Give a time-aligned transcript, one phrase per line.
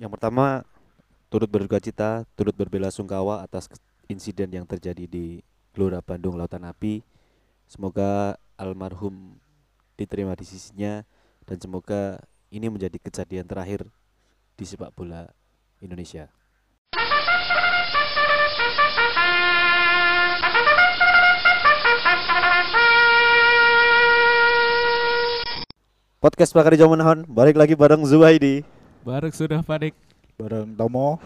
[0.00, 0.64] Yang pertama
[1.28, 3.68] turut berduka cita, turut berbela sungkawa atas
[4.08, 5.44] insiden yang terjadi di
[5.76, 7.04] Gelora Bandung Lautan Api.
[7.68, 9.36] Semoga almarhum
[10.00, 11.04] diterima di sisinya
[11.44, 12.16] dan semoga
[12.48, 13.84] ini menjadi kejadian terakhir
[14.56, 15.28] di sepak bola
[15.84, 16.32] Indonesia.
[26.24, 28.79] Podcast Pakar Jawa Menahon, balik lagi bareng Zuhaidi.
[29.00, 29.96] Bareng sudah panik
[30.36, 31.20] bareng Tomo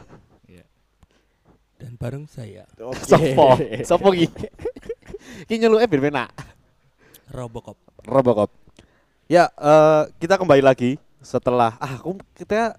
[1.75, 2.64] dan bareng saya
[3.04, 4.25] Sopo, sopo ki.
[5.50, 6.30] Ki nyeluke ben penak.
[7.29, 7.76] Robocop.
[8.07, 8.49] Robocop.
[9.26, 12.79] Ya, eh, kita kembali lagi setelah ah aku kita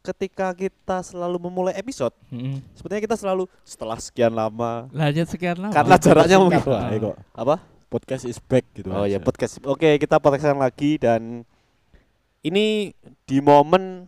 [0.00, 2.62] ketika kita selalu memulai episode, Mm-mm.
[2.72, 7.56] sepertinya kita selalu setelah sekian lama Lanjut sekian lama karena jaraknya mungkin kok apa?
[7.90, 9.24] podcast is back gitu Oh ya aja.
[9.24, 9.58] podcast.
[9.66, 11.42] Oke, kita podcastan lagi dan
[12.40, 12.94] ini
[13.26, 14.06] di momen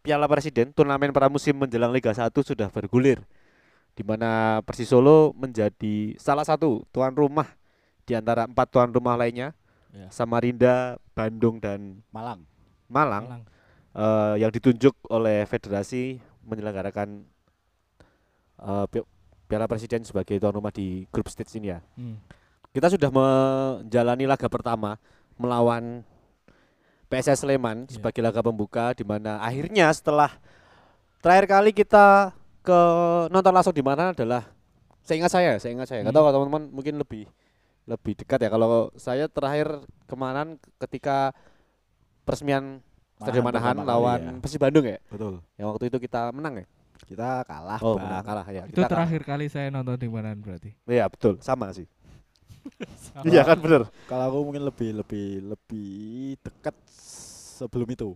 [0.00, 3.20] Piala Presiden turnamen pramusim menjelang Liga 1 sudah bergulir
[3.92, 7.44] di mana Persis Solo menjadi salah satu tuan rumah
[8.08, 9.52] di antara empat tuan rumah lainnya
[9.90, 10.06] Ya.
[10.06, 12.46] Samarinda, Bandung dan Malang
[12.86, 13.42] Malang, Malang.
[13.90, 17.26] eh, yang ditunjuk oleh federasi menyelenggarakan
[18.86, 19.08] Pi-
[19.50, 21.82] Piala Presiden sebagai tuan rumah di grup stage ini ya.
[21.98, 22.22] Hmm.
[22.70, 24.94] Kita sudah menjalani laga pertama
[25.34, 26.06] melawan
[27.10, 27.98] PSS Sleman Ya.
[27.98, 30.30] sebagai laga pembuka di mana akhirnya setelah
[31.18, 32.30] terakhir kali kita
[32.60, 32.80] ke
[33.28, 34.46] nonton langsung di mana adalah
[35.00, 36.00] saya ingat saya, saya ingat saya.
[36.00, 36.22] Tahu Hmm.
[36.22, 37.24] kalau teman-teman mungkin lebih
[37.84, 38.48] lebih dekat ya.
[38.48, 39.66] Kalau saya terakhir
[40.06, 41.34] kemarin ketika
[42.22, 42.78] peresmian
[43.16, 44.32] Stadion Manahan lawan ya.
[44.38, 44.96] Persib Bandung ya.
[45.04, 46.66] betul Yang waktu itu kita menang ya.
[47.00, 48.06] kita kalah Oh, Bang.
[48.06, 48.62] menang kalah ya.
[48.62, 48.92] Itu kita kalah.
[48.94, 50.76] terakhir kali saya nonton di mana berarti.
[50.84, 51.40] Iya, betul.
[51.40, 51.88] Sama sih.
[53.22, 53.88] Iya kan bener.
[54.04, 55.90] kalau aku mungkin lebih lebih lebih
[56.40, 56.74] dekat
[57.56, 58.10] sebelum itu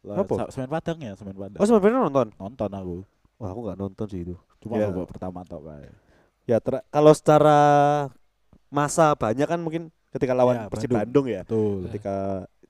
[0.00, 0.48] Lah, Apa?
[0.48, 2.28] Semen Padang ya Semen Padang Oh, sebenarnya nonton.
[2.34, 2.96] nonton aku
[3.36, 4.36] Wah, aku nggak nonton sih itu.
[4.60, 4.88] cuma Ya.
[4.88, 5.92] babak pertama tok kayak
[6.44, 6.56] Ya
[6.88, 7.58] kalau secara
[8.68, 11.24] masa banyak kan mungkin ketika lawan Ya, Persib Bandung.
[11.24, 11.42] Bandung ya.
[11.44, 12.16] betul Ketika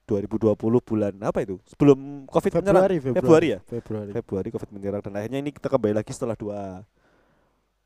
[0.05, 1.55] 2020 bulan apa itu?
[1.65, 2.83] Sebelum Covid menyerang.
[2.83, 3.59] Februari Februari Februari ya?
[3.63, 6.83] Februari Februari Covid menyerang dan akhirnya ini kita kembali lagi setelah dua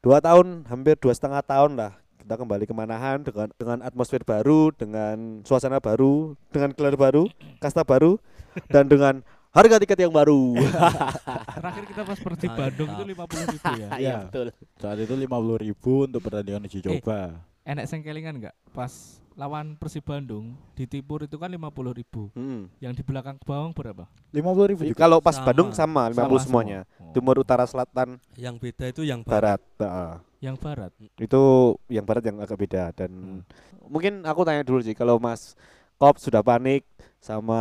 [0.01, 1.93] dua tahun, hampir dua setengah tahun lah
[2.25, 7.29] kita kembali ke Manahan dengan dengan atmosfer baru, dengan suasana baru, dengan gelar baru,
[7.61, 8.17] kasta baru,
[8.65, 9.21] dan dengan
[9.53, 10.57] harga tiket yang baru.
[11.55, 12.95] Terakhir kita pas Persib Ah, Bandung ah.
[12.97, 13.89] itu 50 ribu ya.
[14.01, 14.15] Iya.
[14.25, 14.47] betul.
[14.75, 15.69] saat itu 50.000
[16.03, 16.83] untuk pertandingan uji Eh.
[16.97, 18.55] coba Enek sengkelingan enggak?
[18.69, 18.89] Pas
[19.33, 21.61] lawan Persib Bandung di Tipur itu kan 50
[21.93, 22.33] ribu.
[22.33, 22.73] Hmm.
[22.77, 24.09] Yang di belakang bawang berapa?
[24.33, 25.45] 50.000 juga Kalau pas Sama.
[25.45, 26.79] Bandung sama 50 Sama semuanya.
[26.87, 27.05] semua.
[27.05, 27.13] Oh.
[27.13, 29.61] Timur, utara, selatan, Yang beda itu yang barat.
[29.77, 29.85] barat.
[29.85, 30.13] Heeh.
[30.45, 30.91] Yang barat.
[31.17, 31.41] itu
[31.89, 33.41] yang barat yang agak beda dan Hmm.
[33.89, 35.57] mungkin aku tanya dulu sih kalau Mas
[35.97, 36.85] Kop sudah panik
[37.17, 37.57] sama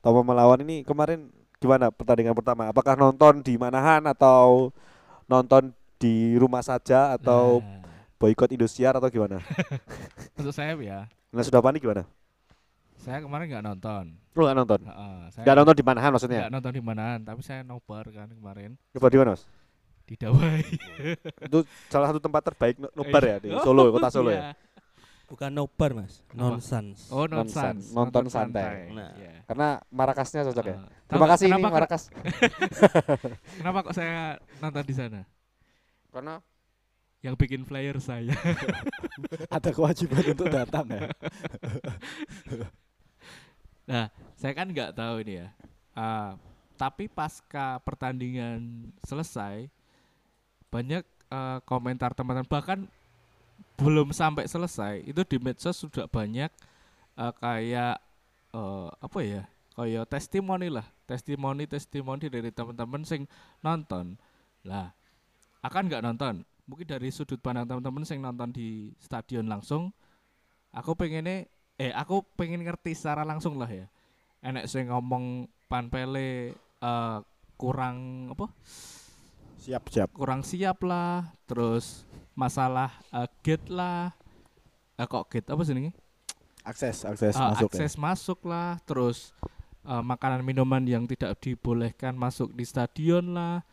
[0.00, 1.28] Tomo melawan ini kemarin
[1.60, 2.68] gimana pertandingan pertama?
[2.68, 4.72] Apakah nonton di Manahan atau
[5.24, 7.80] nonton di rumah saja atau Nah,
[8.16, 9.40] boykot Indosiar atau gimana?
[10.38, 12.04] Untuk saya ya, nah sudah panik gimana?
[13.00, 14.04] Saya kemarin nggak nonton.
[14.34, 14.80] lu nggak nonton?
[15.40, 16.40] Nggak nonton di Manahan maksudnya?
[16.46, 18.76] nggak nonton di manaan, tapi saya nobar kan kemarin.
[18.96, 19.44] Coba di mana Mas
[20.04, 20.60] di Dawai.
[21.40, 24.62] itu salah satu tempat terbaik no- nobar ya di Oh, Solo kota Solo ya iya.
[25.24, 26.20] Bukan nobar, Mas.
[26.30, 27.08] Nonsens.
[27.08, 28.92] Oh, Nonsan, nonton nonton santai.
[28.92, 29.16] Nah.
[29.16, 29.32] Iya.
[29.44, 30.88] karena Marakasnya cocok ya Ah.
[31.06, 32.02] terima kasih ini Marakas
[33.58, 35.20] Kenapa kok saya nonton di sana?
[36.12, 36.38] karena
[37.20, 38.36] Yang bikin flyer saya.
[39.56, 41.08] ada kewajiban untuk datang ya
[43.84, 45.48] Nah, saya kan nggak tahu ini ya.
[45.92, 46.36] Ah,
[46.74, 48.60] tapi pasca pertandingan
[49.00, 49.68] selesai,
[50.74, 52.50] banyak eh, komentar teman-teman.
[52.50, 52.78] Bahkan
[53.78, 56.50] belum sampai selesai itu di medsos sudah banyak
[57.14, 58.02] eh, kayak
[58.50, 59.42] eh, apa ya
[59.78, 60.86] kayak testimoni lah.
[61.06, 63.30] Testimoni testimoni dari teman-teman sing
[63.62, 64.18] nonton.
[64.66, 64.90] Lah
[65.62, 66.42] akan nggak nonton?
[66.66, 69.94] Mungkin dari sudut pandang teman-teman sing nonton di stadion langsung
[70.74, 71.46] aku pengennya
[71.78, 73.86] eh aku pengen ngerti secara langsung lah ya.
[74.42, 77.18] Enek sing ngomong pan pele eh,
[77.54, 78.50] kurang apa
[79.64, 80.08] siap siap.
[80.12, 82.04] Kurang siap lah terus
[82.36, 84.12] masalah eh, gate lah.
[85.00, 85.90] Eh, kok gate apa sih ini?
[86.64, 87.80] Akses akses Ah, masuk ya?
[87.80, 89.32] akses masuk lah terus
[89.88, 93.64] eh, makanan minuman yang tidak dibolehkan masuk di stadion lah.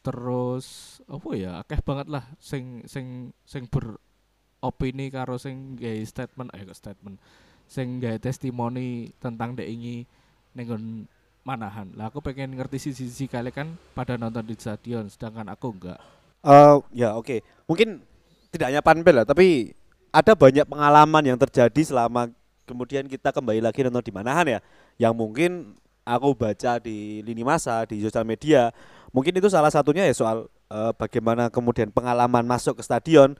[0.00, 6.64] Terus apa ya akeh banget lah sing sing sing beropini karo sing gawe statement eh
[6.64, 7.20] kok statement?
[7.68, 10.08] Sing gawe testimoni tentang dek ini
[10.56, 11.04] nenggon
[11.48, 11.88] manahan.
[11.96, 15.96] Lah aku pengen ngerti sisi-sisi kalian kan pada nonton di stadion sedangkan aku enggak.
[16.44, 17.40] Eh ya oke.
[17.64, 18.04] Mungkin
[18.52, 19.72] tidak hanya panpel lah, tapi
[20.12, 22.28] ada banyak pengalaman yang terjadi selama
[22.68, 24.60] kemudian kita kembali lagi nonton di Manahan ya,
[25.00, 28.72] yang mungkin aku baca di lini masa di sosial media,
[29.12, 33.36] mungkin itu salah satunya ya soal eh, bagaimana kemudian pengalaman masuk ke stadion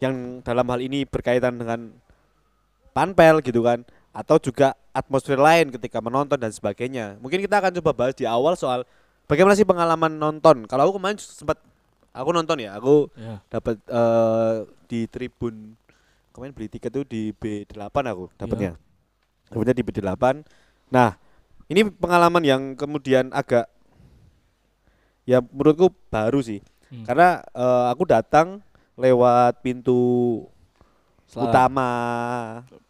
[0.00, 1.92] yang dalam hal ini berkaitan dengan
[2.92, 3.82] panpel gitu kan
[4.14, 7.18] atau juga atmosfer lain ketika menonton dan sebagainya.
[7.18, 8.86] Mungkin kita akan coba bahas di awal soal
[9.26, 10.70] bagaimana sih pengalaman nonton.
[10.70, 11.58] Kalau aku kemarin sempat
[12.14, 13.42] aku nonton ya, aku Ya.
[13.50, 14.54] dapat eh,
[14.86, 15.74] di tribun
[16.30, 18.78] kemarin beli tiket tuh di B8 aku dapatnya.
[19.50, 20.24] Dapatnya di B8.
[20.94, 21.18] Nah,
[21.66, 23.66] ini pengalaman yang kemudian agak
[25.26, 26.62] ya menurutku baru sih.
[26.94, 27.02] Hmm.
[27.02, 28.62] Karena eh, aku datang
[28.94, 29.98] lewat pintu
[31.26, 31.48] Selatan.
[31.50, 31.88] utama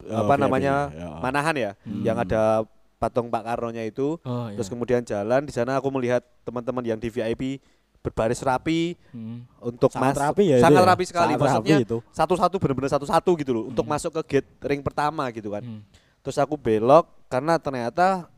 [0.05, 1.09] Oh, apa VIP, namanya ya.
[1.19, 2.03] Manahan ya, Hmm.
[2.03, 2.67] yang ada
[2.97, 4.17] patung Pak Karno-nya itu.
[4.21, 4.73] Oh, Terus iya.
[4.73, 7.61] kemudian jalan di sana aku melihat teman-teman yang di VIP
[8.01, 9.49] berbaris rapi Hmm.
[9.59, 10.89] untuk sangat mas rapi ya itu sangat ya?
[10.93, 13.97] rapi sekali Sangat maksudnya rapi itu satu-satu benar-benar satu-satu gitu loh untuk Hmm.
[13.97, 15.81] masuk ke gate ring pertama gitu kan Hmm.
[16.21, 18.29] terus aku belok karena ternyata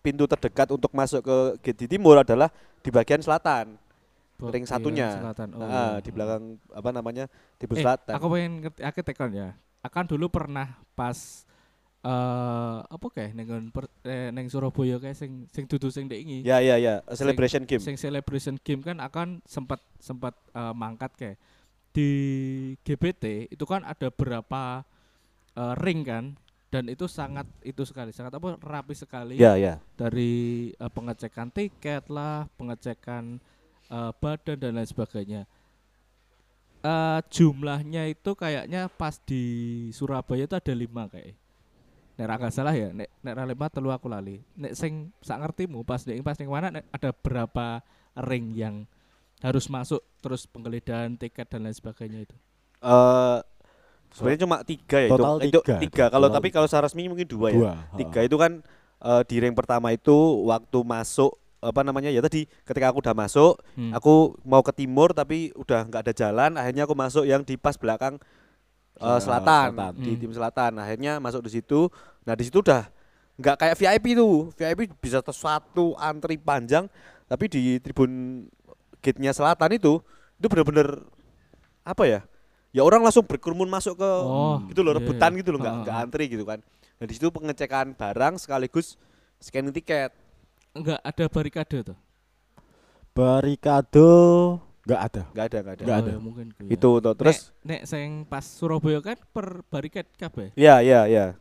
[0.00, 2.48] pintu terdekat untuk masuk ke gate di timur adalah
[2.80, 3.76] di bagian selatan
[4.48, 5.48] ring Bagian satunya selatan.
[5.52, 6.00] Oh, Nah, iya.
[6.00, 6.42] di belakang
[6.72, 7.24] apa namanya
[7.60, 9.48] timur Eh, selatan aku pengen ngerti aku tekon ya.
[9.84, 11.44] Akan dulu pernah pas
[12.00, 16.40] eh apa kayak neng per, eh, neng Surabaya kayak sing sing dudu sing ini.
[16.40, 21.12] ya ya ya a celebration game Sing celebration game kan akan sempat sempat eh, mangkat
[21.20, 21.36] kayak
[21.92, 22.08] di
[22.80, 24.80] GBT itu kan ada berapa
[25.52, 26.40] eh, ring kan
[26.70, 32.08] dan itu sangat itu sekali sangat apa rapi sekali ya ya dari eh, pengecekan tiket
[32.08, 33.42] lah, pengecekan
[33.90, 35.42] eh, badan dan lain sebagainya.
[36.80, 39.44] Eh, jumlahnya itu kayaknya pas di
[39.92, 41.36] Surabaya itu ada lima kayak.
[42.16, 44.40] Nek nggak salah ya, nek nek ra lima telu aku lali.
[44.56, 47.84] Nek sing sak ngertimu pas nek pas ning mana nek ada berapa
[48.28, 48.84] ring yang
[49.40, 52.36] harus masuk terus penggeledahan tiket dan lain sebagainya itu.
[52.80, 53.38] Eh,
[54.12, 55.76] sebenarnya cuma tiga ya Total itu, itu tiga.
[55.80, 58.52] tiga kalau tapi kalau secara resmi mungkin dua, ya dua tiga itu kan
[59.04, 60.16] eh, di ring pertama itu
[60.48, 63.92] waktu masuk apa namanya ya tadi ketika aku udah masuk Hmm.
[63.92, 67.76] aku mau ke timur tapi udah nggak ada jalan akhirnya aku masuk yang di pas
[67.76, 68.16] belakang
[68.96, 69.92] Eh, selatan, selatan.
[69.96, 70.20] di Hmm.
[70.20, 71.88] tim selatan akhirnya masuk di situ
[72.22, 72.84] nah di situ udah
[73.36, 76.84] nggak kayak VIP tuh VIP bisa satu antri panjang
[77.24, 78.44] tapi di tribun
[79.00, 80.04] gate-nya selatan itu
[80.36, 81.00] itu bener-bener
[81.80, 82.20] apa ya
[82.70, 85.38] ya orang langsung berkerumun masuk ke Oh, gitu loh iya, rebutan iya.
[85.38, 86.60] gitu loh nggak nggak antri gitu kan
[86.96, 89.00] nah di situ pengecekan barang sekaligus
[89.38, 90.12] scanning tiket
[90.70, 91.98] Enggak ada barikade tuh.
[93.10, 94.06] barikade
[94.80, 96.10] nggak ada nggak ada nggak ada Nggak Oh, ada.
[96.10, 96.68] ya mungkin ya.
[96.70, 100.54] itu tuh terus nek sing pas Surabaya kan per barikade kabeh.
[100.54, 101.34] ya ya ya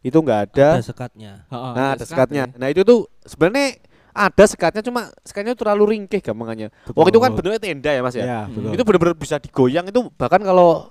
[0.00, 1.32] itu nggak ada Ada sekatnya.
[1.44, 2.56] Heeh, nah ada ada sekat sekatnya ya.
[2.56, 7.60] nah itu tuh sebenarnya ada sekatnya cuma sekatnya terlalu ringkih gampangannya waktu itu kan bentuknya
[7.60, 8.54] tenda ya mas ya, ya Hmm.
[8.56, 8.70] betul.
[8.72, 10.86] itu benar-benar bisa digoyang itu bahkan kalau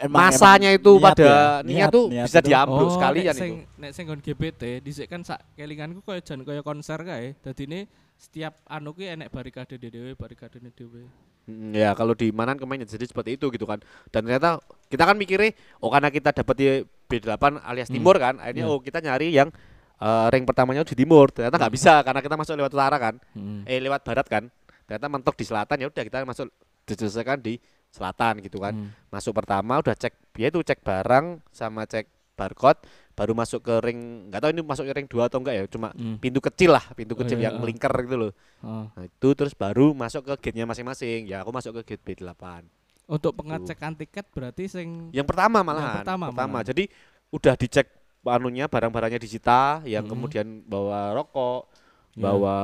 [0.00, 3.36] Emang- masanya emang itu niat pada ya, niat, tuh niat bisa diambil Oh, sekalian nek
[3.36, 7.36] sing, itu Nek sing nggon GPT dhisik kan sak kelinganku koyo jan koyo konser kae.
[7.38, 7.84] Dadine
[8.16, 11.04] setiap anu ki enek barikade dhewe, barikade dhewe.
[11.44, 15.16] Mm, ya kalau di Manan kemarin jadi seperti itu gitu kan dan ternyata kita kan
[15.16, 16.66] mikirnya oh karena kita dapat di
[17.08, 17.96] B8 alias Hmm.
[17.96, 18.70] timur kan akhirnya Iya.
[18.70, 19.48] oh kita nyari yang
[19.96, 23.68] eh, ring pertamanya di timur ternyata nggak bisa karena kita masuk lewat utara kan Heeh.
[23.68, 24.48] eh lewat barat kan
[24.84, 26.48] ternyata mentok di selatan ya udah kita masuk
[26.84, 27.56] diselesaikan di
[27.90, 28.90] selatan gitu kan Hmm.
[29.08, 32.80] masuk pertama udah cek ya itu cek barang sama cek barcode
[33.12, 35.92] baru masuk ke ring nggak tahu ini masuk ke ring dua atau enggak ya cuma
[35.92, 36.16] Hmm.
[36.16, 37.60] pintu kecil lah pintu Oh, kecil iya, yang ah.
[37.60, 38.32] melingkar gitu loh
[38.62, 38.88] Oh.
[38.88, 42.64] nah itu terus baru masuk ke gate-nya masing-masing ya aku masuk ke gate B8
[43.06, 46.62] Untuk pengecekan tiket berarti sing yang pertama malahan pertama malahan.
[46.64, 46.86] jadi
[47.28, 47.90] udah dicek
[48.22, 50.10] anunya barang-barangnya disita yang Mm-mm.
[50.10, 51.66] kemudian bawa rokok
[52.10, 52.26] Ya.
[52.26, 52.58] bawa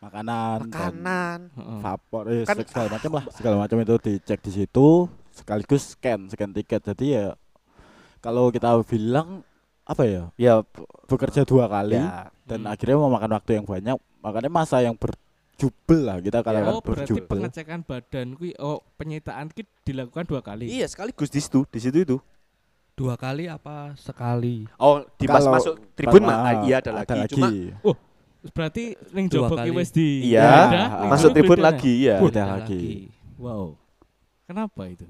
[0.00, 1.38] makanan makanan.
[1.80, 3.24] Vapor eh, Kan- segala macam lah.
[3.30, 4.88] Segala macam itu dicek di situ
[5.30, 6.80] sekaligus scan scan tiket.
[6.82, 7.36] Jadi ya
[8.18, 9.44] kalau kita bilang
[9.84, 10.54] apa ya ya
[11.06, 12.30] bekerja dua kali ya.
[12.44, 12.72] dan Hmm.
[12.72, 17.26] akhirnya memakan waktu yang banyak makanya masa yang berjubel lah kita kalau Oh, berarti berjubel.
[17.30, 20.66] pengecekan badan kuwi oh penyitaan ki dilakukan dua kali.
[20.66, 22.16] iya sekaligus di situ di situ itu.
[22.94, 24.68] Dua kali apa sekali?
[24.76, 27.32] oh di pas masuk tribun mah iya ada, lagi.
[27.32, 27.48] cuma
[28.50, 29.70] Berarti ning jowo ki kali.
[29.70, 32.84] wis di iya geledah, ning masuk kono tribun lagi ya Beda Beda lagi.
[33.36, 33.76] Wow.
[34.44, 35.06] Kenapa itu?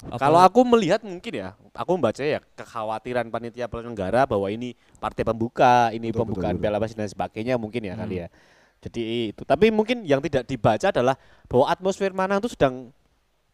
[0.00, 5.92] Kalau aku melihat mungkin ya, aku membaca ya kekhawatiran panitia penyelenggara bahwa ini partai pembuka,
[5.92, 8.22] ini Betul, pembukaan betul, Piala Presiden dan sebagainya mungkin ya kali Hmm.
[8.24, 8.28] ya.
[8.80, 9.42] Jadi itu.
[9.44, 12.88] Tapi mungkin yang tidak dibaca adalah bahwa atmosfer mana itu sedang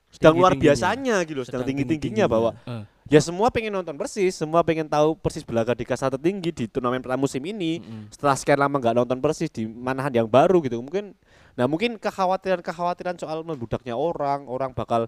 [0.08, 0.94] sedang luar Tinggi-tingginya.
[0.94, 2.82] biasanya gitu, sedang Sedang tinggi-tingginya bahwa Eh.
[3.06, 7.00] Ya semua pengen nonton Persis, semua pengen tahu Persis belaga di kasta tertinggi di turnamen
[7.00, 7.78] pramusim ini.
[7.78, 8.10] Mm-mm.
[8.10, 10.78] Setelah sekian lama nggak nonton Persis di manahan yang baru gitu.
[10.78, 11.14] Mungkin
[11.54, 15.06] nah mungkin kekhawatiran-kekhawatiran soal membudaknya orang, orang bakal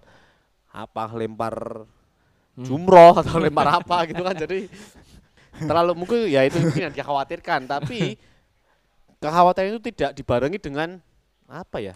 [0.69, 1.85] apa lempar
[2.49, 2.65] Hmm.
[2.67, 4.67] jumroh atau lempar apa gitu kan jadi
[5.69, 8.19] terlalu mungkin ya itu mungkin yang dikhawatirkan tapi
[9.19, 10.99] kekhawatiran itu tidak dibarengi dengan
[11.47, 11.95] apa ya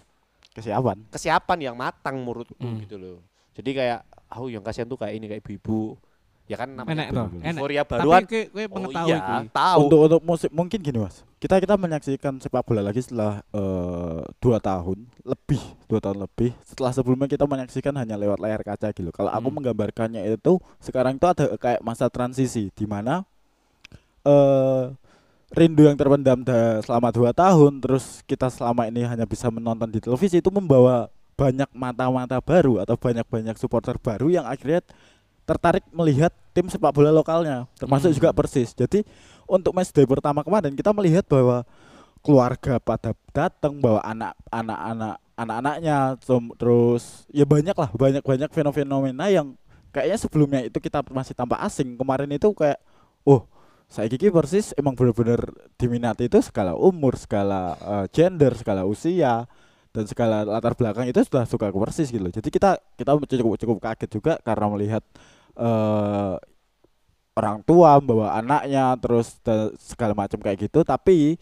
[0.54, 1.10] Kesiapan.
[1.10, 2.80] kesiapan yang matang menurutku Hmm.
[2.80, 3.20] gitu loh
[3.58, 4.00] jadi kayak
[4.34, 5.96] aku yang kasihan tuh kayak ini kayak ibu-ibu
[6.44, 7.04] ya kan Enak namanya
[7.40, 7.56] enak.
[7.56, 11.24] euforia Tapi baruan kowe kowe oh pengetahui iya tahu Untuk untuk musik mungkin gini mas.
[11.38, 16.52] Kita kita menyaksikan sepak bola lagi setelah eh, dua tahun lebih dua tahun lebih.
[16.62, 19.08] Setelah sebelumnya kita menyaksikan hanya lewat layar kaca gitu.
[19.10, 19.56] Kalau aku Hmm.
[19.56, 23.24] menggambarkannya itu sekarang itu ada kayak masa transisi di mana
[24.24, 24.84] eh
[25.54, 30.02] rindu yang terpendam da- selama dua tahun terus kita selama ini hanya bisa menonton di
[30.02, 34.86] televisi itu membawa banyak mata-mata baru atau banyak-banyak supporter baru yang akhirnya
[35.44, 38.18] tertarik melihat tim sepak bola lokalnya termasuk Hmm.
[38.18, 38.72] juga Persis.
[38.72, 39.04] Jadi
[39.44, 41.68] untuk match day pertama kemarin kita melihat bahwa
[42.24, 45.98] keluarga pada datang bawa anak anak anak anak-anaknya
[46.56, 49.58] terus ya banyak lah banyak banyak fenomena yang
[49.92, 52.80] kayaknya sebelumnya itu kita masih tampak asing kemarin itu kayak
[53.28, 53.44] oh
[53.92, 59.44] saya kiki persis emang benar-benar diminati itu segala umur segala eh, gender segala usia
[59.94, 62.34] dan segala latar belakang itu sudah suka ke persis gitu loh.
[62.34, 65.04] jadi kita kita cukup cukup kaget juga karena melihat
[65.54, 66.36] eh
[67.34, 69.38] orang tua membawa anaknya terus
[69.82, 71.38] segala macam kayak gitu tapi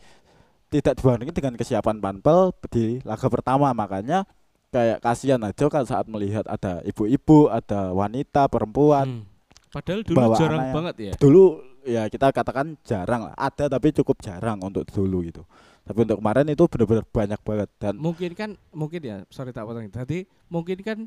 [0.72, 4.24] tidak dibandingin dengan kesiapan Panpel di laga pertama makanya
[4.72, 9.28] kayak kasihan aja kan saat melihat ada ibu-ibu ada wanita perempuan Hmm.
[9.72, 10.76] Padahal dulu Bawa jarang anaknya.
[10.76, 11.14] banget ya.
[11.16, 11.44] dulu
[11.88, 15.48] ya kita katakan jarang lah ada tapi cukup jarang untuk dulu gitu
[15.82, 19.88] tapi untuk kemarin itu benar-benar banyak banget dan Mungkin kan mungkin ya, sorry tak potong.
[19.88, 20.98] Tadi mungkin kan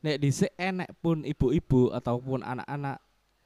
[0.00, 2.98] nek dhisik enek pun ibu-ibu ataupun anak-anak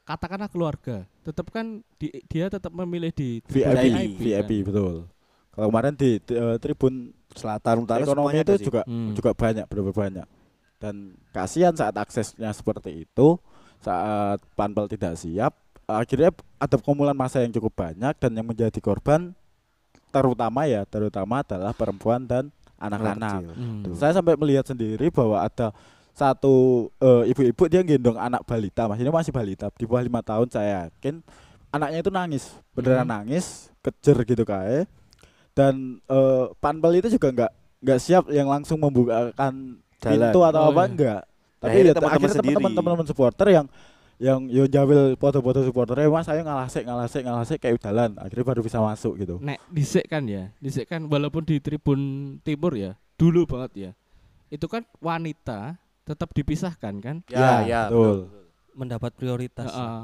[0.03, 4.65] katakanlah keluarga, tetap kan di- dia tetap memilih di VIP VIP, VIP, kan.
[4.65, 4.97] betul
[5.53, 8.65] kalau kemarin di, di, eh, tribun selatan utara ekonomi semuanya itu sih.
[8.65, 9.13] juga Hmm.
[9.13, 10.27] juga banyak benar banyak
[10.79, 10.95] dan
[11.29, 13.37] kasihan saat aksesnya seperti itu
[13.79, 15.53] saat panpel tidak siap
[15.85, 19.37] akhirnya ada kumpulan massa yang cukup banyak dan yang menjadi korban
[20.09, 23.43] terutama ya terutama adalah perempuan dan anak-anak.
[23.53, 23.93] Hmm.
[23.93, 25.75] saya sampai melihat sendiri bahwa ada
[26.13, 26.55] satu
[26.97, 30.87] eh, ibu-ibu dia gendong anak balita mas ini masih balita di bawah lima tahun saya
[30.87, 31.23] yakin
[31.69, 33.15] anaknya itu nangis beneran Hmm.
[33.15, 33.47] nangis
[33.79, 34.87] kejer gitu kayak
[35.53, 40.11] dan eh, panpel itu juga nggak nggak siap yang langsung membukakan Jalan.
[40.31, 40.89] pintu atau Oh, apa iya.
[40.89, 41.23] enggak
[41.59, 43.67] tapi Akhirnya ya teman-teman teman-teman supporter yang
[44.19, 48.83] yang yo jawil foto-foto supporternya mas saya ngalasek ngalasek ngalasek kayak jalan akhirnya baru bisa
[48.83, 52.01] masuk gitu Nek dhisik kan ya, dhisik kan walaupun di tribun
[52.43, 53.91] timur ya, dulu banget ya.
[54.51, 57.17] Itu kan wanita tetap dipisahkan kan?
[57.31, 58.27] ya Ya, ya betul.
[58.75, 59.71] mendapat prioritas.
[59.71, 60.03] Heeh.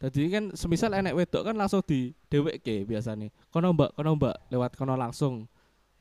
[0.00, 3.28] Jadi kan semisal enek wedok kan langsung di dheweke biasanya.
[3.52, 5.44] Kono Mbak, kono Mbak, lewat kono langsung.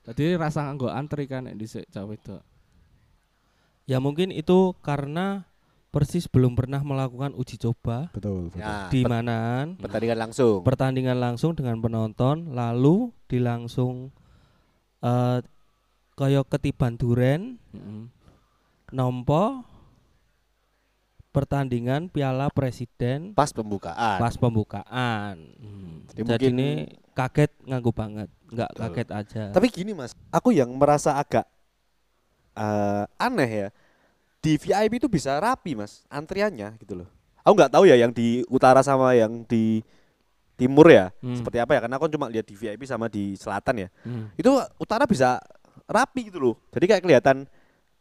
[0.07, 2.39] Jadi rasa nganggo antri kan nek dhisik cah wedok.
[3.83, 5.43] Ya mungkin itu karena
[5.89, 8.61] Persis belum pernah melakukan uji coba betul, betul.
[8.61, 14.13] ya di mana pertandingan langsung pertandingan langsung dengan penonton lalu dilangsung
[15.01, 15.41] eh
[16.13, 18.05] kaya ketiban duren Heeh.
[18.93, 19.65] nompo
[21.33, 25.35] pertandingan Piala Presiden pas pembukaan pas pembukaan.
[26.13, 26.69] Jadi Jadi mungkin- ini
[27.13, 28.81] kaget nganggu banget, nggak Betul.
[28.81, 29.43] kaget aja.
[29.53, 31.45] Tapi gini mas, aku yang merasa agak
[32.53, 33.69] eh, aneh ya.
[34.39, 37.07] Di VIP itu bisa rapi mas, antriannya gitu loh.
[37.43, 39.83] Aku nggak tahu ya yang di utara sama yang di
[40.55, 41.35] timur ya, Hmm.
[41.35, 41.79] seperti apa ya?
[41.83, 43.89] Karena aku cuma lihat di VIP sama di selatan ya.
[44.03, 44.31] Hmm.
[44.35, 45.39] Itu utara bisa
[45.85, 46.55] rapi gitu loh.
[46.71, 47.37] Jadi kayak kelihatan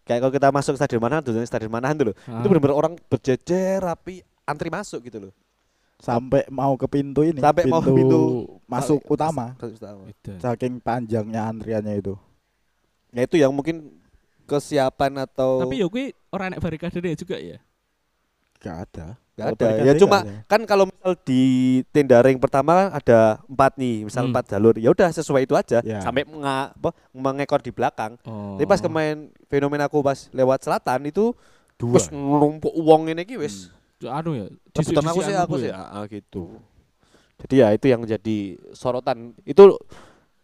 [0.02, 2.16] kayak kalau kita masuk stadion Manahan tuh, stadion Manahan tuh loh.
[2.24, 2.38] Ah.
[2.38, 5.34] Itu benar-benar orang berjejer rapi, antri masuk gitu loh.
[5.98, 9.46] sampai mau ke pintu ini Sampai mau ke pintu masuk paling- utama
[10.38, 12.14] saking panjangnya antriannya itu
[13.10, 13.98] Ya itu yang mungkin
[14.46, 15.90] kesiapan atau Tapi ya
[16.28, 17.58] ora enek barikade juga ya.
[18.58, 19.06] gak ada
[19.38, 19.68] Kalau ada.
[19.80, 20.42] Ya cuma ada.
[20.50, 21.42] kan kalau misal di
[21.88, 24.34] tenda ring pertama kan ada empat nih, misal Hmm.
[24.34, 25.78] empat jalur, ya udah sesuai itu aja.
[25.80, 26.02] Ya.
[26.02, 28.18] Sampai menga, apa, mengekor di belakang.
[28.26, 28.58] Oh.
[28.58, 31.30] Tapi pas kemarin fenomena aku pas lewat selatan itu
[31.78, 33.70] dua wis numpuk uang ini ki wis.
[34.02, 34.46] anu ya.
[34.74, 35.78] Rebutan aku sih dhisik-dhisikan aku sih ya.
[35.78, 36.42] ah, gitu.
[37.38, 38.36] Jadi ya itu yang jadi
[38.74, 39.38] sorotan.
[39.42, 39.78] Itu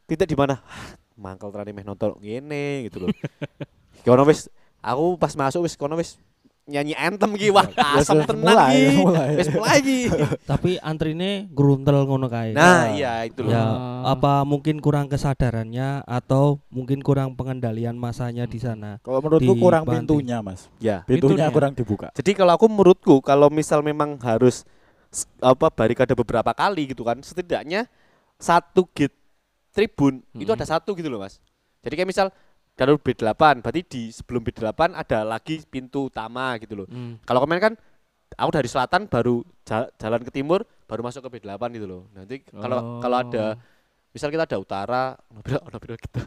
[0.07, 3.11] titik di mana "Ah, mangkel terane meh nonton ngene gitu loh.
[4.07, 4.47] Kono wis
[4.85, 6.21] aku pas masuk wis kono wis
[6.65, 9.05] nyanyi anthem ki wah asem tenan ki.
[9.37, 10.01] Wis mulai ki.
[10.51, 12.53] Tapi antrine gruntel ngono kae.
[12.53, 13.53] Nah, iya itu loh.
[13.53, 13.65] ya
[14.03, 18.97] apa mungkin kurang kesadarannya atau mungkin kurang pengendalian masanya di sana.
[19.01, 20.25] kalau menurutku kurang Dibanting.
[20.25, 21.01] pintunya mas Ya.
[21.03, 21.49] pintunya Pintunya.
[21.49, 24.65] kurang dibuka Jadi kalau aku menurutku kalau misal memang harus
[25.39, 27.87] apa barikade beberapa kali gitu kan, setidaknya
[28.35, 29.15] satu gate
[29.71, 30.57] tribun itu Mm-mm.
[30.57, 31.39] ada satu gitu loh, Mas.
[31.81, 32.27] Jadi kayak misal
[32.75, 36.87] jalur B8, berarti di sebelum B8 ada lagi pintu utama gitu loh.
[36.87, 37.23] Hmm.
[37.23, 37.75] Kalau kemarin kan
[38.35, 42.03] aku dari selatan baru ja- jalan ke timur baru masuk ke B8 gitu loh.
[42.11, 43.55] Nanti kalau kalau ada
[44.11, 45.03] misal kita ada utara,
[45.41, 46.19] piro ono piro gitu.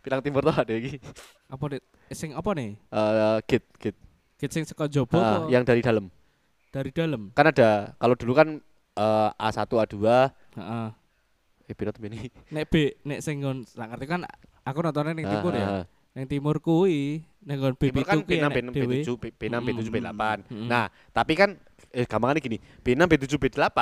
[0.00, 1.00] Bilang timur tuh ada iki.
[1.48, 1.80] apa nih
[2.10, 3.98] sing apa nih Eh gate gate
[4.36, 6.12] Gate sing saka jopo Ah, apa yang dari dalam.
[6.68, 8.48] dari dalam Kan ada kalau dulu kan
[8.94, 9.96] eh, A1 A2
[10.52, 10.88] heeh
[11.64, 12.28] eh piro tuh ini.
[12.48, 14.20] nek B nek sing nggon sak ngerti kan
[14.68, 15.68] aku nontonnya ning timur ya
[16.12, 18.86] ning timur kuwi ning nggon B7 Timur kan kuwi B6 enek B6 dhewe.
[18.96, 20.22] B7 B- B6 B7 Mm, B8.
[20.46, 20.66] mm.
[20.66, 21.50] Nah, tapi kan
[21.88, 23.80] eh gampangannya gini, B6 B7 B8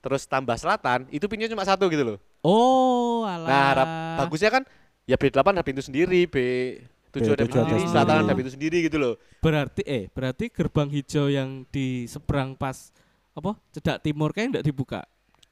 [0.00, 2.18] terus tambah selatan itu pintunya cuma satu gitu loh.
[2.40, 4.62] oh alah Nah, rap- bagusnya kan
[5.04, 8.78] ya B8 ada pintu sendiri, B7 ada B7 pintu ada sendiri, selatan ada pintu sendiri
[8.82, 9.14] gitu loh.
[9.38, 12.92] berarti eh berarti gerbang hijau yang di seberang pas
[13.30, 15.00] apa cedak timur kayak enggak dibuka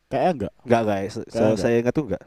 [0.06, 0.52] Kayaknya enggak.
[0.62, 2.24] Enggak guys, saya ingat tuh enggak.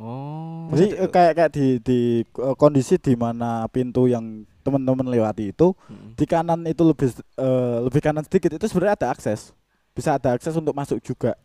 [0.00, 5.52] Oh Jadi eh, kayak kayak di di eh, kondisi di mana pintu yang teman-teman lewati
[5.52, 6.16] itu Mm.
[6.16, 9.52] di kanan itu lebih eh, lebih kanan sedikit itu sebenarnya ada akses.
[9.92, 11.36] Bisa ada akses untuk masuk juga.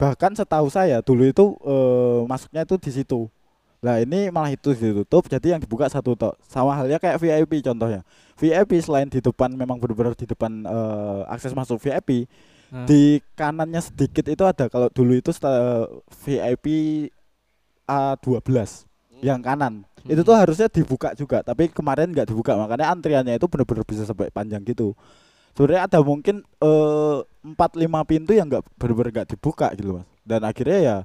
[0.00, 3.20] Bahkan setahu saya dulu itu eh, masuknya itu di situ.
[3.82, 6.34] Nah ini malah itu ditutup jadi yang dibuka satu tok.
[6.46, 8.02] Sama halnya kayak VIP contohnya.
[8.38, 12.26] VIP selain di depan memang benar-benar di depan eh, akses masuk VIP,
[12.72, 15.28] Nah, di kanannya sedikit itu ada kalau dulu itu
[16.24, 16.66] VIP
[17.92, 18.88] A12
[19.22, 19.84] yang kanan.
[20.02, 20.42] Itu tuh Hmm.
[20.42, 22.58] harusnya dibuka juga tapi kemarin nggak dibuka.
[22.58, 24.96] Makanya antriannya itu benar-benar bisa sampai panjang gitu.
[25.52, 30.08] Sebenarnya ada mungkin eh, empat lima pintu yang nggak benar-benar nggak dibuka gitu mas.
[30.24, 30.96] Dan akhirnya ya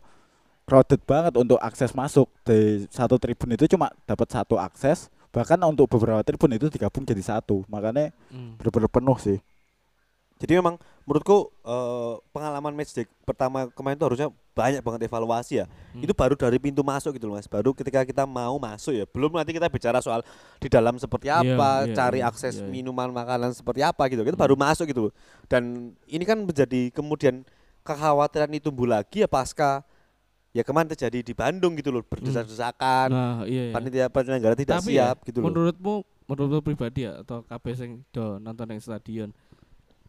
[0.66, 2.32] crowded banget untuk akses masuk.
[2.48, 5.12] Di satu tribun itu cuma dapat satu akses.
[5.30, 7.68] Bahkan untuk beberapa tribun itu digabung jadi satu.
[7.70, 8.58] Makanya mm.
[8.58, 9.38] benar-benar penuh sih.
[10.42, 10.78] Jadi memang
[11.08, 15.66] menurutku eh, pengalaman matchday pertama kemarin itu harusnya banyak banget evaluasi ya.
[15.96, 16.04] Hmm.
[16.04, 17.48] Itu baru dari pintu masuk gitu loh Mas.
[17.48, 19.06] Baru ketika kita mau masuk ya.
[19.08, 20.20] Belum nanti kita bicara soal
[20.60, 22.72] di dalam seperti Iya, apa, iya, cari iya, akses iya, iya.
[22.74, 24.28] minuman makanan seperti apa gitu.
[24.28, 25.16] Kita baru masuk gitu.
[25.48, 27.48] Dan ini kan menjadi kemudian
[27.88, 29.88] kekhawatiran itu tumbuh lagi ya pasca
[30.52, 33.08] ya kemarin terjadi di Bandung gitu loh, berdesak-desakan.
[33.14, 33.74] nah iya, iya.
[33.78, 35.54] Panitia penyelenggara tidak Tapi ya, siap gitu loh.
[35.54, 35.94] menurutmu
[36.28, 39.30] menurutmu pribadi ya atau KB sing do nonton yang stadion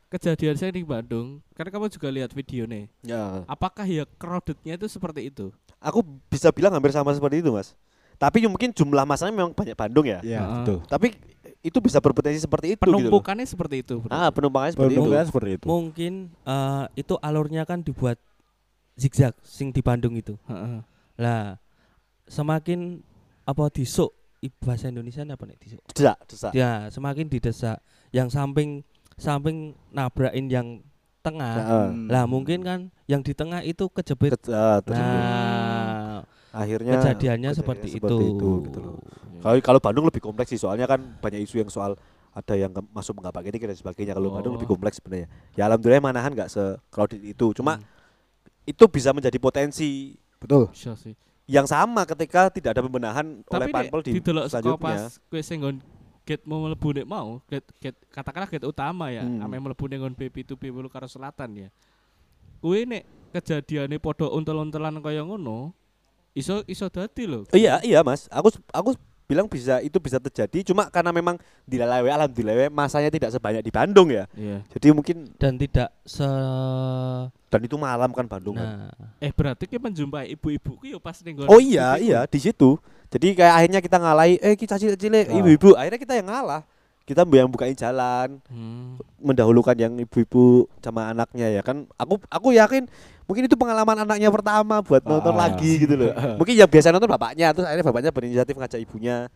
[0.09, 3.45] kejadian saya di Bandung karena kamu juga lihat video nih Ya.
[3.45, 7.71] apakah ya crowdednya itu seperti itu Aku bisa bilang hampir sama seperti itu, Mas.
[8.19, 10.19] Tapi mungkin jumlah masanya memang banyak Bandung ya.
[10.27, 11.15] ya betul Tapi
[11.63, 14.03] itu bisa berpotensi seperti itu gitu penumpukannya seperti itu.
[14.11, 14.99] Ah, penumpangnya seperti itu.
[14.99, 18.19] Penumpukan seperti itu Mungkin eh, itu alurnya kan dibuat
[18.99, 20.35] zigzag sing di Bandung itu.
[20.51, 20.83] Heeh.
[21.15, 21.63] Lah
[22.27, 23.07] semakin
[23.47, 24.11] apa disuk
[24.63, 25.83] bahasa Indonesia apa nih disuk?
[25.95, 26.53] Desak, desak.
[26.59, 27.79] Ya, semakin didesak
[28.11, 28.83] yang samping
[29.19, 29.57] samping
[29.91, 30.67] nabrakin yang
[31.21, 31.55] tengah.
[31.91, 32.07] Hmm.
[32.07, 34.39] Lah mungkin kan yang di tengah itu kejepit.
[34.39, 35.13] Ke- ah, terjebak.
[35.13, 36.19] Nah,
[36.55, 38.17] akhirnya kejadiannya kejadiannya seperti, seperti itu.
[38.33, 38.97] itu, gitu loh.
[39.39, 41.95] Kalau kalau Bandung lebih kompleks sih, soalnya kan banyak isu yang soal
[42.31, 44.13] ada yang ke- masuk nggak pakai tiket dan sebagainya.
[44.13, 44.57] Kalau Bandung Oh.
[44.57, 45.27] lebih kompleks sebenarnya.
[45.53, 47.51] Ya alhamdulillah Manahan nggak se crowded itu.
[47.53, 47.85] Cuma Hmm.
[48.65, 51.19] itu bisa menjadi potensi betul Bisa sih.
[51.47, 54.79] yang sama ketika tidak ada pembenahan oleh Tapi Panpel di saka selanjutnya.
[54.79, 55.77] pas kowe sing nggon
[56.29, 59.41] gate mau mlebu nek mau, gate, gate katakanlah gate utama ya, Hmm.
[59.41, 61.69] ame mlebu ning nggon B7 B8 karo selatan ya.
[62.61, 65.73] Kuwi nek kejadiane padha untel-untelan kaya ngono,
[66.37, 67.49] iso iso dadi lho.
[67.57, 68.29] Iya, iya Mas.
[68.29, 68.93] Aku aku
[69.29, 71.37] bilang bisa itu bisa terjadi cuma karena memang
[71.69, 74.25] di Lelewe alhamdulillah masanya tidak sebanyak di Bandung ya.
[74.37, 74.65] Iya.
[74.73, 76.25] Jadi mungkin dan tidak se
[77.49, 78.93] dan itu malam kan Bandung kan.
[78.93, 82.05] nah Eh berarti ki menjumpai ibu-ibu yo pas ning Oh iya, B7.
[82.05, 82.77] iya di situ.
[83.09, 85.37] Jadi kayak akhirnya kita ngalahi eh kita cilik-cilik Ah.
[85.37, 86.63] ibu-ibu, akhirnya kita yang ngalah.
[87.03, 89.01] Kita yang bukain jalan, Hmm.
[89.17, 91.89] mendahulukan yang ibu-ibu sama anaknya ya kan.
[91.97, 92.85] Aku aku yakin
[93.25, 95.49] mungkin itu pengalaman anaknya pertama buat nonton Ah.
[95.49, 96.13] lagi gitu loh.
[96.37, 99.33] mungkin yang biasa nonton bapaknya terus akhirnya bapaknya berinisiatif ngajak ibunya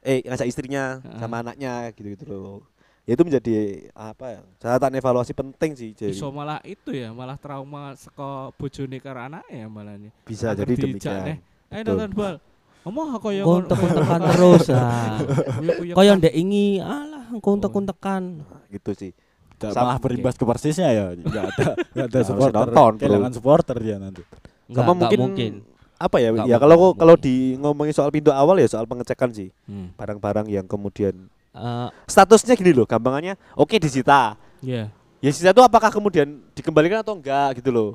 [0.00, 1.20] eh ngajak istrinya Ah.
[1.20, 2.64] sama anaknya gitu-gitu loh.
[3.02, 3.52] Ya itu menjadi
[3.98, 4.40] apa ya?
[4.62, 6.14] Catatan evaluasi penting sih jadi.
[6.14, 10.14] Iso malah itu ya, malah trauma saka bojone karo anake ya malah nih.
[10.22, 11.22] Bisa Angger jadi demikian.
[11.26, 11.94] Ayo Betul.
[11.98, 12.34] nonton bal.
[12.82, 15.18] Ngomong kok ya Engko untek-untekan terus ah.
[15.98, 16.18] Kaya kan.
[16.18, 18.22] ndek ingi alah engko untek-untekan.
[18.70, 19.12] Gitu sih.
[19.58, 23.94] Sama- malah berimbas ke persisnya ya nggak ada nggak ada supporter nonton, kehilangan supporter dia
[24.02, 24.26] nanti
[24.66, 25.52] enggak mungkin, mungkin.
[26.02, 26.34] apa ya?
[26.34, 29.50] Nggak ya kalau nggak kalau di ngomongin soal pintu awal ya soal pengecekan sih.
[29.66, 29.94] Hmm.
[29.94, 34.40] Barang-barang yang kemudian Eh, statusnya gini loh, gampangannya oke disita.
[34.60, 34.88] Iya.
[35.20, 37.90] Ya disita itu apakah kemudian dikembalikan atau enggak gitu loh.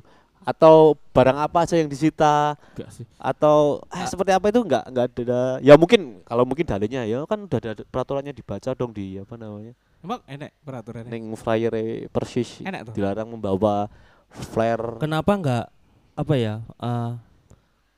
[0.48, 3.04] Atau barang apa aja yang disita Enggak sih.
[3.20, 5.60] atau eh, seperti apa itu enggak enggak ada.
[5.60, 9.74] Ya mungkin kalau mungkin dalilnya ya kan udah ada peraturannya dibaca dong di apa namanya?
[10.00, 11.10] Emang enek peraturannya?
[11.10, 11.74] Ning flyer
[12.08, 12.94] persis Enak tuh.
[12.94, 13.90] dilarang membawa
[14.30, 15.02] flare.
[15.02, 15.66] kenapa enggak
[16.14, 16.62] apa ya?
[16.62, 17.12] eh,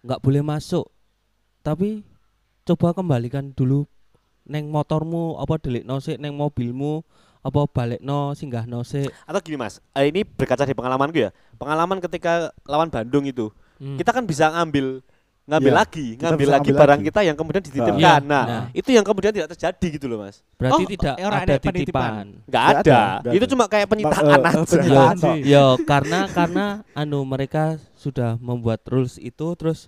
[0.01, 0.87] enggak boleh masuk.
[1.59, 2.01] Tapi
[2.63, 3.85] coba kembalikan dulu
[4.49, 7.05] neng motormu apa delik nosik neng mobilmu
[7.39, 9.07] apa balekno singgahno sik.
[9.23, 11.31] Atau gini Mas, eh, ini berkaca dari pengalamanku ya.
[11.55, 13.95] Pengalaman ketika lawan Bandung itu, Hmm.
[13.95, 14.99] kita kan bisa ngambil
[15.45, 17.07] ngambil Iya, lagi, ngambil lagi ngambil barang lagi.
[17.09, 17.95] kita yang kemudian dititipkan.
[17.97, 18.63] Iya, Nah, nah.
[18.69, 20.45] itu yang kemudian tidak terjadi gitu loh Mas.
[20.53, 21.79] Berarti Oh, tidak eh, orang ada ada penitipan.
[21.79, 22.25] titipan.
[22.45, 22.77] Nggak Nggak ada.
[22.77, 23.51] ada, nggak Itu ada.
[23.55, 24.61] cuma kayak penyitaan aja.
[24.67, 25.33] penyitaan Iya.
[25.47, 27.63] Yo karena karena anu mereka
[27.95, 29.87] sudah membuat rules itu terus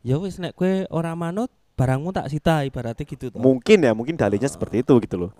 [0.00, 1.50] ya wis nek kue ora manut
[1.82, 3.42] barangmu tak sita ibaratnya gitu toh.
[3.42, 5.34] Mungkin ya, mungkin dalihnya seperti itu gitu loh.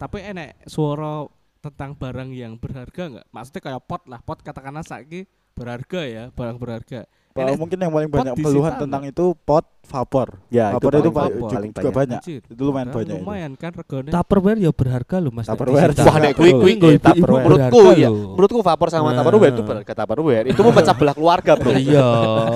[0.00, 1.28] Tapi enek suara
[1.60, 3.26] tentang barang yang berharga nggak?
[3.30, 7.04] Maksudnya kayak pot lah, pot katakanlah saiki berharga ya, barang berharga.
[7.30, 10.42] Kalau Enek mungkin yang paling banyak keluhan tentang itu pot vapor.
[10.50, 11.30] Ya, vapor itu, paling paling, vapor.
[11.40, 11.94] juga, Paling juga banyak.
[11.94, 12.20] banyak.
[12.20, 13.14] Anjir, Itu lumayan banyak itu.
[13.22, 14.08] Lumayan kan regane.
[14.10, 15.46] Tupperware ya berharga loh Mas.
[15.46, 15.90] Tupperware.
[15.96, 17.44] Wah, nek kuwi kuwi Tupperware.
[17.46, 19.22] Menurutku ya, menurutku vapor sama Nah.
[19.22, 20.46] Tupperware itu berharga Tupperware.
[20.50, 21.70] Itu memecah belah keluarga, Bro.
[21.72, 22.08] Iya.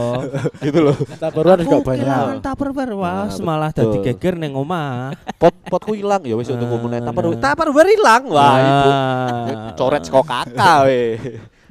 [0.67, 0.97] gitu loh.
[0.99, 2.03] Tupperware juga banyak.
[2.03, 5.15] kehilangan Tupperware wah Nah, malah dadi geger neng omah.
[5.39, 7.15] Pot potku hilang ya wis untuk Ah, meneh nah.
[7.15, 7.39] Tupperware.
[7.39, 8.23] Tupperware hilang.
[8.27, 9.71] Wah, ibu Nah.
[9.75, 11.03] coret saka kakak we.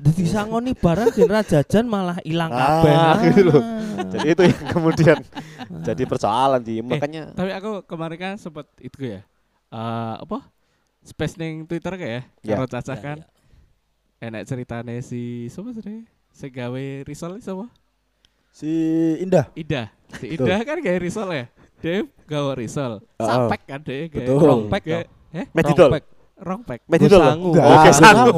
[0.04, 2.94] Dadi sangoni barang gen jajan malah ilang Ah, kabeh.
[3.32, 3.62] gitu loh.
[3.63, 4.04] Ah.
[4.12, 5.18] Jadi itu yang kemudian
[5.80, 6.84] jadi persoalan sih.
[6.84, 9.24] Makanya Tapi aku kemarin kan sempat itu ya.
[9.72, 10.44] eh apa?
[11.02, 12.54] Space ning Twitter kayak ya.
[12.54, 13.18] Karo Caca Ya, kan.
[13.24, 13.28] ya.
[14.24, 16.04] Enek ceritane si sapa sih?
[16.32, 17.72] Si gawe risol sapa?
[18.52, 18.70] Si
[19.20, 19.48] Indah.
[19.54, 19.88] Ida.
[20.20, 20.36] Si.
[20.36, 21.46] Ida kan gawe risol ya.
[21.80, 23.00] Dia gawe risol.
[23.18, 24.36] Sapek kan dia Betul.
[24.39, 25.00] rongpek ya.
[25.32, 25.96] Eh, Medidol.
[25.96, 26.04] Rompek.
[26.36, 26.82] Rongpek.
[26.89, 27.22] Medidol.
[27.24, 28.32] Enggak, Oke, sangu.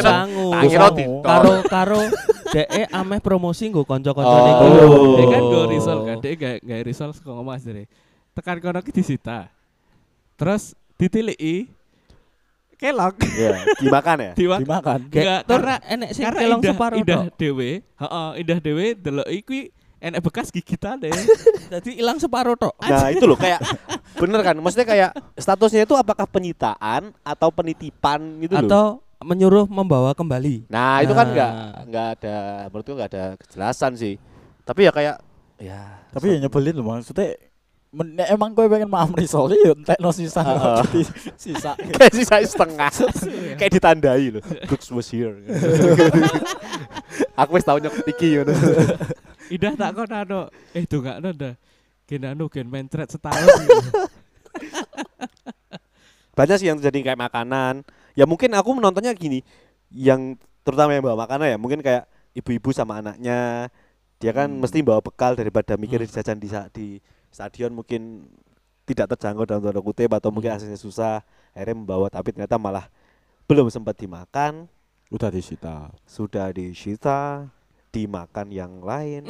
[0.00, 0.46] sangu.
[1.22, 2.00] Karo karo
[2.52, 4.44] DE ameh promosi nggo kanca-kanca Oh.
[4.44, 4.66] niku.
[5.16, 6.16] Dia kan gawe risol kan.
[6.20, 7.88] Dia gawe gawe risol saka ngomong asline.
[8.32, 9.48] Tekan kono ki disita.
[10.36, 11.68] Terus ditiliki
[12.76, 14.32] kelok Ya, dimakan ya.
[14.40, 15.00] Dimakan.
[15.06, 19.70] Enggak, tur karena- enek sing kelong separo indah heeh indah dewe delok iki
[20.02, 21.14] enek bekas gigitane
[21.70, 22.74] Dadi ilang separo tok.
[22.76, 23.62] Nah, itu loh kayak
[24.18, 24.58] bener kan?
[24.58, 28.66] Maksudnya kayak statusnya itu apakah penyitaan atau penitipan gitu loh.
[28.66, 28.84] Atau
[29.22, 30.66] menyuruh membawa kembali.
[30.66, 31.30] Nah, itu kan Nah.
[31.30, 31.52] enggak
[31.86, 32.36] enggak ada
[32.66, 34.18] menurutku enggak ada kejelasan sih.
[34.62, 35.16] Tapi ya kayak
[35.56, 37.38] ya Tapi ya nyebelin loh maksudnya
[37.92, 40.80] men- emang kowe pengen maam risol ya entekno sisa Heeh.
[40.82, 41.00] jadi
[41.44, 41.70] sisa.
[41.76, 42.90] kayak sisa setengah
[43.60, 45.36] kayak ditandai loh Brooks was here
[47.36, 48.52] aku wis tau nyokot iki ngono
[49.50, 50.40] indah tak kono anu
[50.76, 51.54] eh dongakno ndak
[52.06, 53.48] gen anu gen mentret setahun.
[56.32, 57.84] Banyak sih yang terjadi kayak makanan.
[58.16, 59.44] Ya mungkin aku menontonnya gini
[59.92, 63.68] yang terutama yang bawa makanan ya mungkin kayak ibu-ibu sama anaknya.
[64.22, 64.62] Dia kan Hmm.
[64.62, 66.08] mesti bawa bekal daripada mikir Hmm.
[66.08, 66.86] jajan di di
[67.32, 68.28] stadion mungkin
[68.86, 70.56] tidak terjangkau dalam tanda kutip atau mungkin Hmm.
[70.60, 71.16] aksesnya susah.
[71.52, 72.88] Akhirnya membawa tapi ternyata malah
[73.50, 74.68] belum sempat dimakan.
[75.12, 75.92] Udah disita.
[76.08, 77.44] sudah disita
[77.92, 79.28] dimakan yang lain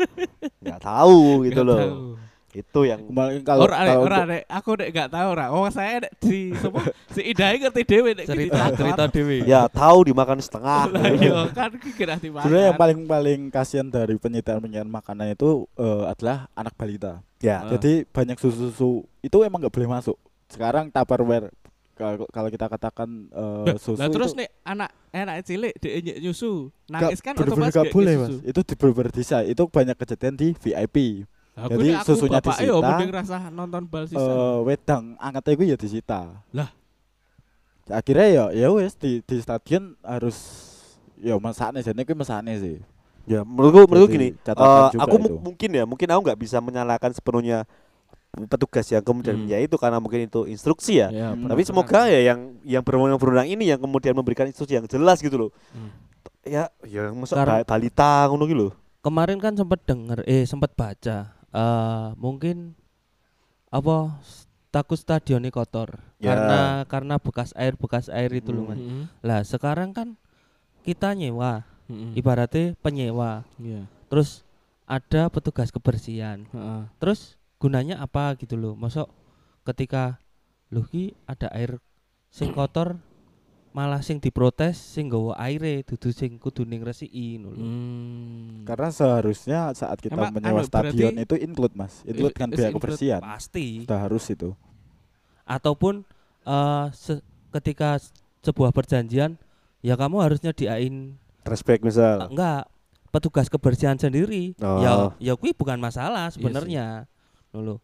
[0.62, 2.06] nggak tahu gitu Nggak loh tahu.
[2.48, 3.00] itu yang
[3.44, 6.12] kalau ora nek kalau ora untuk- nek aku nek gak tahu ora oh saya nek
[6.18, 6.80] di sapa
[7.14, 9.38] si Indah iki ngerti dhewe nek Cerita cerita dewi.
[9.44, 13.86] ya tahu dimakan setengah lah iya kan ki kira dimakan sebenarnya yang paling paling kasihan
[13.86, 17.20] dari penyitaan penyitaan makanan itu eh, adalah anak balita.
[17.38, 17.70] ya Ah.
[17.70, 18.90] Jadi banyak susu-susu
[19.20, 20.16] itu emang nggak boleh masuk.
[20.48, 21.52] Sekarang Tupperware
[21.98, 26.16] kalau kalau kita katakan eh, susu lah terus itu nek anak anak cilik dia nyek
[26.22, 28.36] nyusu nangis kan otomatis nggak kayak boleh susu.
[28.38, 28.48] mas.
[28.48, 29.36] Itu di bener bisa.
[29.42, 30.96] Itu banyak kejadian di VIP.
[31.58, 32.78] Aku Jadi aku susunya disita.
[32.86, 36.20] mending rasa nonton bal sisa eh wedang angkatnya itu ya disita.
[36.54, 36.70] Lah.
[37.90, 40.38] Akhirnya ya ya wes di di stadion harus
[41.18, 42.78] ya masaknya jadi itu masaknya sih.
[43.28, 45.36] Ya, menurutku menurutku gini, juga aku itu.
[45.36, 47.68] mungkin ya, mungkin aku nggak bisa menyalahkan sepenuhnya
[48.46, 49.48] petugas yang kemudian Hmm.
[49.48, 51.08] ya itu karena mungkin itu instruksi ya.
[51.08, 51.46] Ya, Hmm.
[51.46, 51.70] Tapi benar.
[51.70, 55.50] semoga ya yang yang berwenang-berwenang ini yang kemudian memberikan instruksi yang jelas gitu loh.
[55.70, 55.90] Hmm.
[56.42, 58.72] Ya, ya masuk Karena- ba- balita ngono gitu loh.
[59.00, 62.76] Kemarin kan sempat denger eh sempat baca eh mungkin
[63.68, 64.20] apa
[64.68, 66.34] takut stadionnya kotor Ya.
[66.34, 68.70] karena karena bekas air bekas air itu loh Hmm.
[68.70, 68.78] Mas.
[68.78, 69.02] Mm-mm.
[69.22, 70.08] Lah sekarang kan
[70.82, 72.12] kita nyewa Mm-mm.
[72.14, 73.88] ibaratnya penyewa Iya.
[74.06, 74.44] terus
[74.84, 76.82] ada petugas kebersihan Heeh.
[76.98, 79.10] terus gunanya apa gitu loh masuk
[79.64, 80.22] ketika
[80.68, 81.82] loh ki ada air
[82.28, 82.96] sing kotor
[83.68, 87.52] malah sing diprotes sing nggawa aire dudu sing kudu ning resiki lho.
[87.52, 88.64] Hmm.
[88.64, 93.20] Karena seharusnya saat kita Emang menyewa anu, stadion itu include mas, include kan biaya kebersihan.
[93.20, 94.50] pasti Sudah harus itu.
[95.44, 96.02] ataupun
[96.44, 97.96] eh, se- ketika
[98.40, 99.36] sebuah perjanjian
[99.80, 102.28] ya kamu harus nyediain Respect misal.
[102.28, 102.68] enggak
[103.08, 104.80] petugas kebersihan sendiri Oh.
[104.80, 107.08] ya ya kui bukan masalah sebenarnya
[107.54, 107.78] Loh,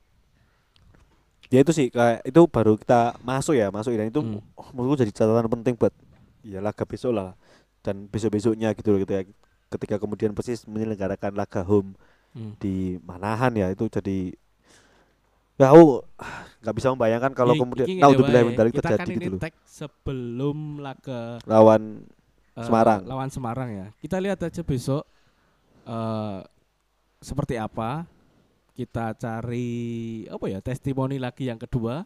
[1.48, 4.40] Ya itu sih kayak itu baru kita masuk ya, masuk dan itu Hmm.
[4.54, 5.92] oh, menurutku jadi catatan penting buat
[6.42, 7.36] ya laga besok lah
[7.80, 9.22] dan besok-besoknya gitu loh gitu ya.
[9.68, 11.94] Ketika kemudian Persis menyelenggarakan laga home
[12.32, 12.58] Hmm.
[12.58, 14.34] di Manahan ya itu jadi
[15.54, 16.02] ya aku
[16.58, 18.48] nggak bisa membayangkan kalau Iki- kemudian naudzubillah wae.
[18.50, 19.40] min dzalik kita terjadi kan gitu loh.
[19.62, 21.82] sebelum laga Lawan
[22.58, 23.00] eh, Semarang.
[23.06, 23.86] lawan Semarang ya.
[23.96, 25.06] Kita lihat aja besok
[25.84, 26.40] eh
[27.20, 28.10] seperti apa.
[28.74, 29.70] Kita cari
[30.26, 32.02] apa ya testimoni lagi yang kedua.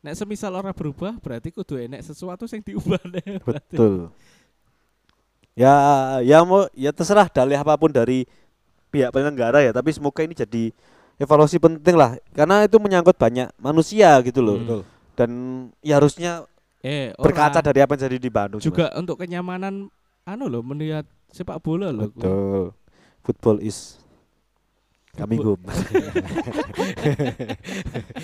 [0.00, 3.36] Nek semisal orang berubah berarti kudu enek sesuatu yang diubah deh.
[3.48, 4.08] Betul.
[5.52, 5.72] Ya,
[6.24, 8.24] ya mau ya terserah dalih apa pun dari
[8.88, 10.72] pihak penyelenggara ya, tapi semoga ini jadi
[11.20, 14.56] evaluasi penting lah, karena itu menyangkut banyak manusia gitu loh.
[14.56, 14.64] Hmm.
[14.64, 14.82] Betul.
[15.20, 15.30] Dan
[15.84, 16.48] ya harusnya
[16.80, 18.56] Eh, berkaca dari apa yang terjadi di Bandung.
[18.56, 19.92] juga untuk kenyamanan
[20.24, 22.08] anu loh melihat sepak bola loh.
[22.08, 22.72] Betul.
[23.20, 23.99] Football is
[25.14, 25.62] coming home.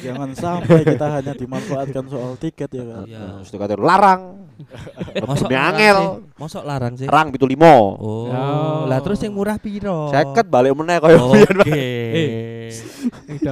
[0.05, 3.05] Jangan sampai kita hanya dimanfaatkan soal tiket ya kan.
[3.05, 3.25] Iya.
[3.42, 4.22] Terus kata larang.
[5.29, 5.96] Mosok larang angel.
[5.96, 6.09] sih?
[6.40, 7.07] Mosok larang sih.
[7.07, 7.77] Rang limo.
[7.96, 8.88] Oh, Oh.
[8.88, 10.09] lah terus yang murah piro?
[10.09, 11.87] Seket balik meneh koyo Oke.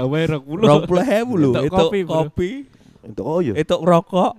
[0.09, 0.65] wae 20.
[0.65, 2.15] Rong puluh hebu lho, Untuk itu kopi, bro.
[2.27, 2.51] kopi,
[3.09, 3.55] Itu oh iya.
[3.57, 4.33] itu rokok.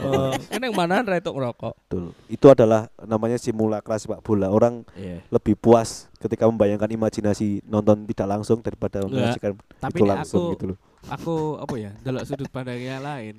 [0.50, 1.74] Kan yang mana itu rokok?
[1.86, 2.04] Betul.
[2.26, 4.48] Itu adalah namanya simulakra sepak bola.
[4.48, 5.20] Orang Iya.
[5.28, 9.52] lebih puas ketika membayangkan imajinasi nonton tidak langsung daripada menyaksikan
[9.92, 10.78] itu langsung aku gitu loh.
[11.06, 13.38] aku apa ya dalam sudut pandang yang lain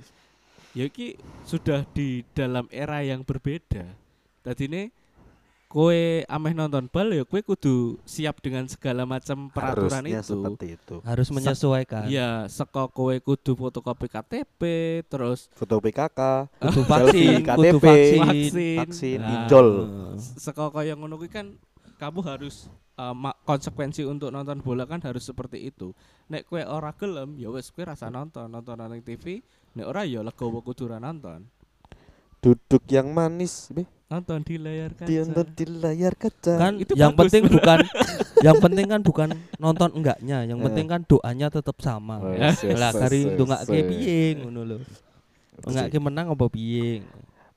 [0.71, 3.83] ya iki sudah di dalam era yang berbeda
[4.45, 4.83] tadi ini
[5.67, 10.65] kowe ameh nonton bal ya kowe kudu siap dengan segala macam peraturan Harusnya itu seperti
[10.79, 10.95] itu.
[11.03, 12.07] Harus menyesuaikan.
[12.07, 14.61] Iya, seko kowe kudu fotokopi KTP,
[15.11, 16.19] terus Foto PKK,
[16.63, 18.19] Kudu vaksin, kudu KTP, vaksin.
[18.23, 19.67] vaksin, vaksin, Nah, pinjol.
[20.39, 21.59] seko kaya ngono kuwi kan
[21.99, 25.91] kamu harus uh, ma- konsekuensi untuk nonton bola kan harus seperti itu.
[26.31, 29.43] Nek kowe ora gelem, ya wis kowe rasa nonton, nonton nang TV.
[29.75, 31.43] Nek ora ya legowo kudu nonton.
[32.39, 33.83] Duduk yang manis, be.
[34.07, 35.43] Nonton di layar kaca.
[35.51, 36.53] Di layar kaca.
[36.55, 37.79] Kan Itu yang bagus, penting bukan
[38.47, 39.27] yang penting kan bukan
[39.59, 40.63] nonton enggaknya, yang Eh.
[40.63, 42.23] penting kan doanya tetap sama.
[42.23, 43.67] Oh, Lah kari yes.
[43.67, 44.77] piye ngono lho.
[45.59, 47.03] Ndongake menang apa piye?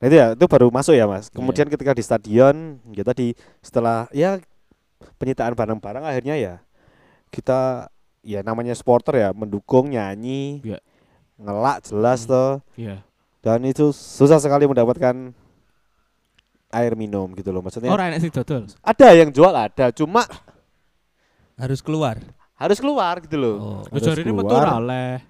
[0.01, 1.31] Nah itu ya, itu baru masuk ya mas.
[1.31, 3.31] Kemudian ketika di stadion, ya tadi
[3.63, 4.35] setelah ya
[5.15, 6.53] penyitaan barang-barang akhirnya ya
[7.31, 7.87] kita
[8.21, 10.83] ya namanya supporter ya mendukung nyanyi, Iya.
[11.39, 12.29] ngelak jelas Hmm.
[12.29, 12.51] toh.
[12.75, 13.07] Iya.
[13.39, 15.31] Dan itu susah sekali mendapatkan
[16.71, 17.59] air minum gitu loh.
[17.59, 18.65] Maksudnya Ora enek sing dodol.
[18.81, 20.23] ada yang jual ada, cuma
[21.55, 22.17] Harus keluar.
[22.55, 23.55] harus keluar gitu loh.
[23.57, 23.81] Oh.
[23.87, 24.77] Harus metu keluar.
[24.77, 25.21] oleh.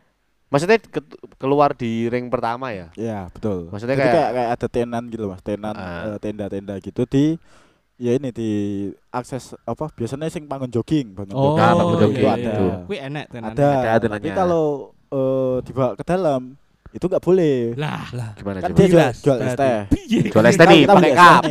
[0.47, 2.91] Maksudnya ke- keluar di ring pertama ya.
[2.93, 3.71] Ya betul.
[3.71, 6.11] Maksudnya Jadi kayak- kayak, kayak ada tenan gitu mas, tenan Ah.
[6.11, 7.39] eh, tenda-tenda gitu di
[7.95, 8.49] ya ini di
[9.07, 12.53] akses apa biasanya sing bangun jogging, bangun Oh, Nah, jogging, bangun itu jogging, ada.
[12.83, 13.51] Kuwi enek tenan.
[13.53, 13.67] Ada.
[13.71, 14.33] Ada Tapi tenannya.
[14.35, 14.65] kalau
[15.07, 16.41] eh, dibawa ke dalam
[16.91, 17.71] itu nggak boleh.
[17.73, 18.77] Lah, Lah, Gimana Kan coba?
[18.77, 19.79] dia jual, jual es teh.
[19.89, 20.21] piye?
[20.27, 21.41] Jual es teh Kan nih, kita pakai cup.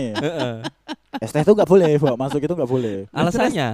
[1.19, 2.97] Es teh itu nggak boleh, bawa masuk itu nggak boleh.
[3.17, 3.69] Alasannya?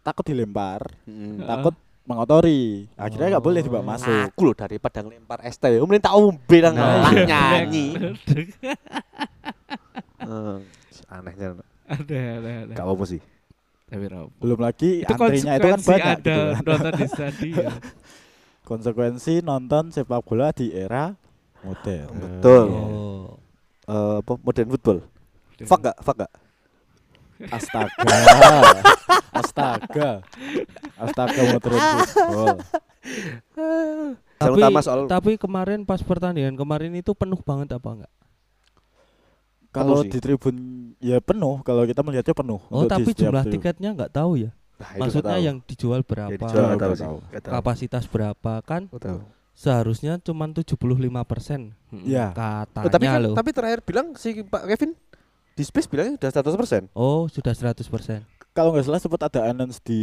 [0.00, 1.44] Takut dilempar, Mm.
[1.44, 2.88] takut mengotori.
[2.94, 4.10] Akhirnya nggak boleh dibawa masuk.
[4.26, 7.24] Aku loh daripada ngelempar es teh, mending tak umbe nang Nah, iya.
[7.28, 7.86] nyanyi.
[10.20, 10.56] Eh,
[11.08, 11.46] anehnya
[11.86, 12.74] ada, ada, ada.
[12.74, 13.20] gak apa sih.
[14.38, 16.22] Belum lagi Itu antrinya itu kan banyak ada
[16.54, 17.72] gitu nonton di stadion.
[18.70, 21.10] Konsekuensi nonton sepak bola di era
[21.66, 22.06] modern.
[22.14, 22.66] Betul.
[22.70, 23.26] Oh.
[23.90, 24.98] Eh, apa modern football?
[25.66, 25.98] Fuck gak?
[26.06, 26.32] Fuck gak?
[27.50, 28.06] Astaga.
[29.42, 30.10] Astaga.
[31.02, 32.56] Astaga modern football.
[34.38, 38.12] Tapi, soal tapi kemarin pas pertandingan kemarin itu penuh banget apa enggak?
[39.74, 40.56] Kalau di tribun
[41.02, 42.62] ya penuh, kalau kita melihatnya penuh.
[42.70, 43.52] Oh, tapi jumlah tribun.
[43.58, 44.54] tiketnya enggak tahu ya.
[44.80, 46.32] Nah, itu Maksudnya yang dijual berapa?
[46.32, 47.16] Ya, dijual tahu tahu.
[47.20, 47.50] Tahu.
[47.52, 49.20] kapasitas berapa kan tahu.
[49.52, 50.80] seharusnya cuma 75
[51.22, 52.32] persen Ya.
[52.32, 54.96] katanya Oh, tapi kan, loh tapi terakhir bilang si Pak Kevin
[55.52, 56.88] di Space bilangnya udah 100%.
[56.90, 60.00] oh sudah 100 persen Kalau nggak salah sempat ada announce di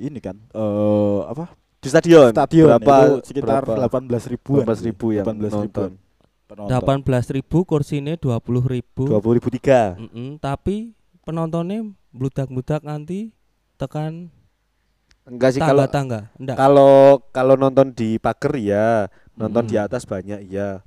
[0.00, 1.52] ini kan, eh apa?
[1.78, 2.32] Di stadion.
[2.32, 3.62] Stadion berapa itu sekitar?
[3.62, 4.64] 18 ribuan.
[4.64, 5.90] 18 ribu 18 ribuan nonton.
[6.48, 7.06] penonton.
[7.06, 9.94] 18 ribu kursinya 20 ribu 20 ribu tiga.
[9.94, 10.90] Mm-mm, tapi
[11.22, 13.30] penontonnya bludak-bludak nanti
[13.84, 14.12] tekan
[15.24, 16.94] Enggak sih kalau tangga-tangga enggak kalau
[17.32, 19.84] kalau nonton di pagar ya, nonton di Mm.
[19.84, 20.84] atas banyak ya.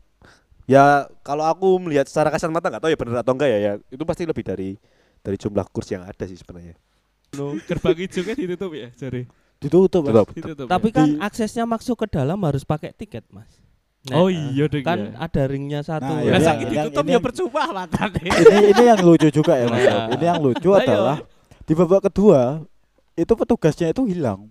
[0.64, 0.86] Ya
[1.22, 4.04] kalau aku melihat secara kasat mata nggak tahu ya benar atau enggak ya, ya itu
[4.04, 4.78] pasti lebih dari
[5.20, 6.78] dari jumlah kursi yang ada sih sebenarnya.
[7.66, 9.26] Gerbang hijau kan ditutup ya, jari.
[9.58, 10.02] Ditutup.
[10.02, 10.14] Mas.
[10.14, 10.28] Tutup.
[10.32, 10.68] Ditutup.
[10.70, 10.96] tapi ya?
[10.96, 13.50] kan Di- aksesnya masuk ke dalam harus pakai tiket mas
[14.06, 14.80] Nah, Oh iya deh.
[14.80, 18.22] kan ada ringnya satu Nah, Lah iya, sakit yang- ditutup ini ya percuma matane.
[18.24, 19.82] ini ini yang lucu juga ya Mas.
[19.82, 19.98] Iya.
[20.14, 20.78] Ini yang lucu Ayo.
[20.78, 21.18] adalah
[21.60, 22.62] di babak kedua
[23.18, 24.48] itu petugasnya itu hilang.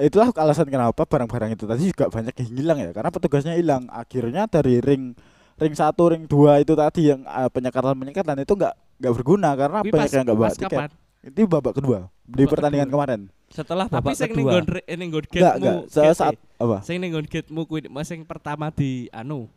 [0.00, 3.84] Itulah alasan kenapa barang-barang itu tadi juga banyak yang hilang ya karena petugasnya hilang.
[3.92, 5.12] Akhirnya dari ring
[5.60, 9.78] ring satu, ring dua itu tadi yang uh, penyekatan penyekatan itu nggak nggak berguna karena
[9.84, 10.70] Kuwi banyak pas- yang nggak bawa tiket.
[10.72, 10.90] kapan?
[11.20, 12.96] Itu babak kedua di Babak pertandingan kedua.
[12.96, 13.20] kemarin.
[13.50, 16.14] setelah Tapi babak ning kedua nggon re- ning nggon Enggak, gate-mu, enggak.
[16.14, 16.76] Saat Apa?
[16.80, 19.50] Sing ning nggon gate-mu kuwi Mas sing pertama di anu.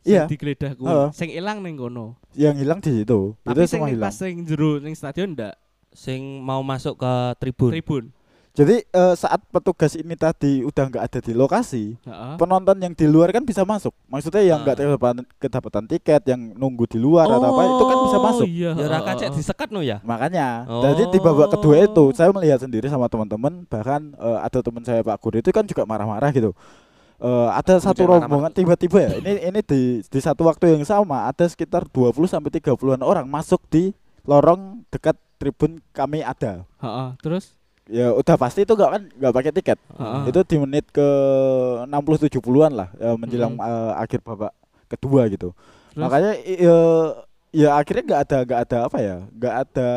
[0.00, 0.24] Iya.
[0.24, 0.94] Sing digeledah kuwi.
[1.12, 2.16] Sing ilang ning kono.
[2.32, 3.36] Yang hilang di situ.
[3.42, 4.06] Tapi itu sing semua hilang.
[4.06, 5.60] pas sing jero ning stadion ndak
[5.94, 7.70] Sing mau masuk ke tribun.
[7.70, 8.04] tribun.
[8.50, 12.34] Jadi eh, saat petugas ini tadi udah nggak ada di lokasi, Heeh.
[12.34, 13.90] penonton yang di luar kan bisa masuk.
[14.06, 14.80] Maksudnya yang nggak Ah.
[14.86, 18.46] kedapatan, kedapatan tiket, yang nunggu di luar atau apa itu kan bisa masuk.
[18.46, 18.70] Iya.
[18.76, 19.34] Ya kacek heeh.
[19.34, 19.98] disekat no ya.
[20.02, 20.82] Makanya, Oh.
[20.84, 25.02] jadi di babak kedua itu saya melihat sendiri sama teman-teman, bahkan eh, ada teman saya
[25.02, 26.54] Pak Guru itu kan juga marah-marah gitu.
[27.16, 28.22] Eh, ada satu marah-marah.
[28.22, 32.50] rombongan tiba-tiba ya, ini ini di di satu waktu yang sama ada sekitar 20 sampai
[32.52, 33.90] 30-an orang masuk di
[34.22, 36.62] lorong dekat tribun kami ada.
[36.80, 37.08] Heeh.
[37.20, 39.78] Terus Ya udah pasti itu nggak kan nggak pakai tiket.
[40.00, 40.32] Heeh.
[40.32, 41.04] Itu di menit ke
[41.84, 43.68] 60 70-an lah ya, menjelang Mm-mm.
[43.68, 44.56] eh, akhir babak
[44.88, 45.52] kedua gitu.
[45.92, 46.00] Terus?
[46.00, 47.06] Makanya eh,
[47.52, 49.16] ya akhirnya nggak ada nggak ada apa ya?
[49.36, 49.88] nggak ada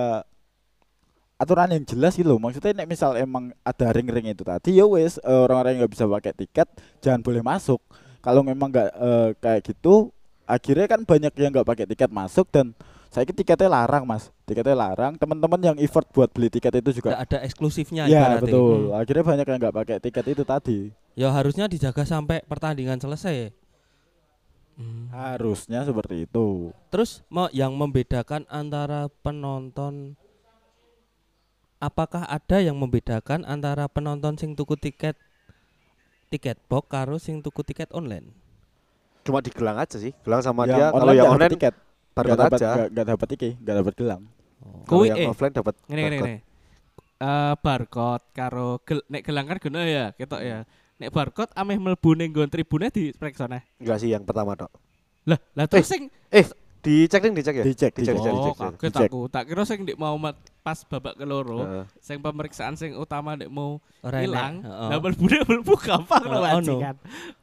[1.39, 2.41] aturan yang jelas gitu loh.
[2.43, 6.05] Maksudnya nek misal emang ada ring-ring itu tadi ya wes eh, orang-orang yang nggak bisa
[6.11, 6.67] pakai tiket
[6.99, 7.79] jangan boleh masuk.
[8.19, 10.11] Kalau memang nggak eh, kayak gitu
[10.43, 12.75] akhirnya kan banyak yang nggak pakai tiket masuk dan
[13.17, 17.23] saya tiketnya larang mas tiketnya larang teman-teman yang effort buat beli tiket itu juga Nggak
[17.25, 18.45] ada eksklusifnya Ya ibaratnya.
[18.45, 18.77] betul.
[18.93, 18.99] Hmm.
[19.01, 20.79] Akhirnya banyak yang nggak pakai tiket itu tadi.
[21.17, 23.49] Ya harusnya dijaga sampai pertandingan selesai.
[24.77, 25.09] Hmm.
[25.09, 26.69] Harusnya seperti itu.
[26.93, 30.13] Terus mau yang membedakan antara penonton
[31.81, 35.17] apakah ada yang membedakan antara penonton sing tuku tiket
[36.29, 38.29] tiket box karo sing tuku tiket online?
[39.25, 40.13] Cuma di gelang aja sih.
[40.21, 41.73] Gelang sama Yang dia kalau yang online tiket,
[42.19, 42.67] nggak barcode dapat aja.
[42.69, 44.23] nggak- nggak dapat tiket, nggak dapat gelang.
[44.57, 46.35] Kalau Kuwi yang eh offline dapat ngene ngene ngene.
[47.17, 50.57] Eh barcode karo gel, nek gelang kan guna ya, ketok ya.
[50.97, 53.61] Nek barcode ameh mlebu ning nggon tribune di preksone.
[53.77, 54.71] Enggak sih yang pertama, Dok.
[55.25, 56.09] Lah, lah terus sing
[56.77, 57.63] Dicek ding, dicek ya?
[57.65, 58.15] Dicek, Dicek, dicek.
[58.15, 58.59] dicek, Oh, dicek.
[58.71, 59.09] kaget dicek.
[59.09, 59.21] aku.
[59.27, 61.83] Tak kira sing ndek mau mat- pas babak keloro, Heeh.
[61.99, 64.63] sing pemeriksaan sing utama ndek mau hilang.
[64.63, 66.95] Lah mlebu mlebu gampang lho Oh, kan.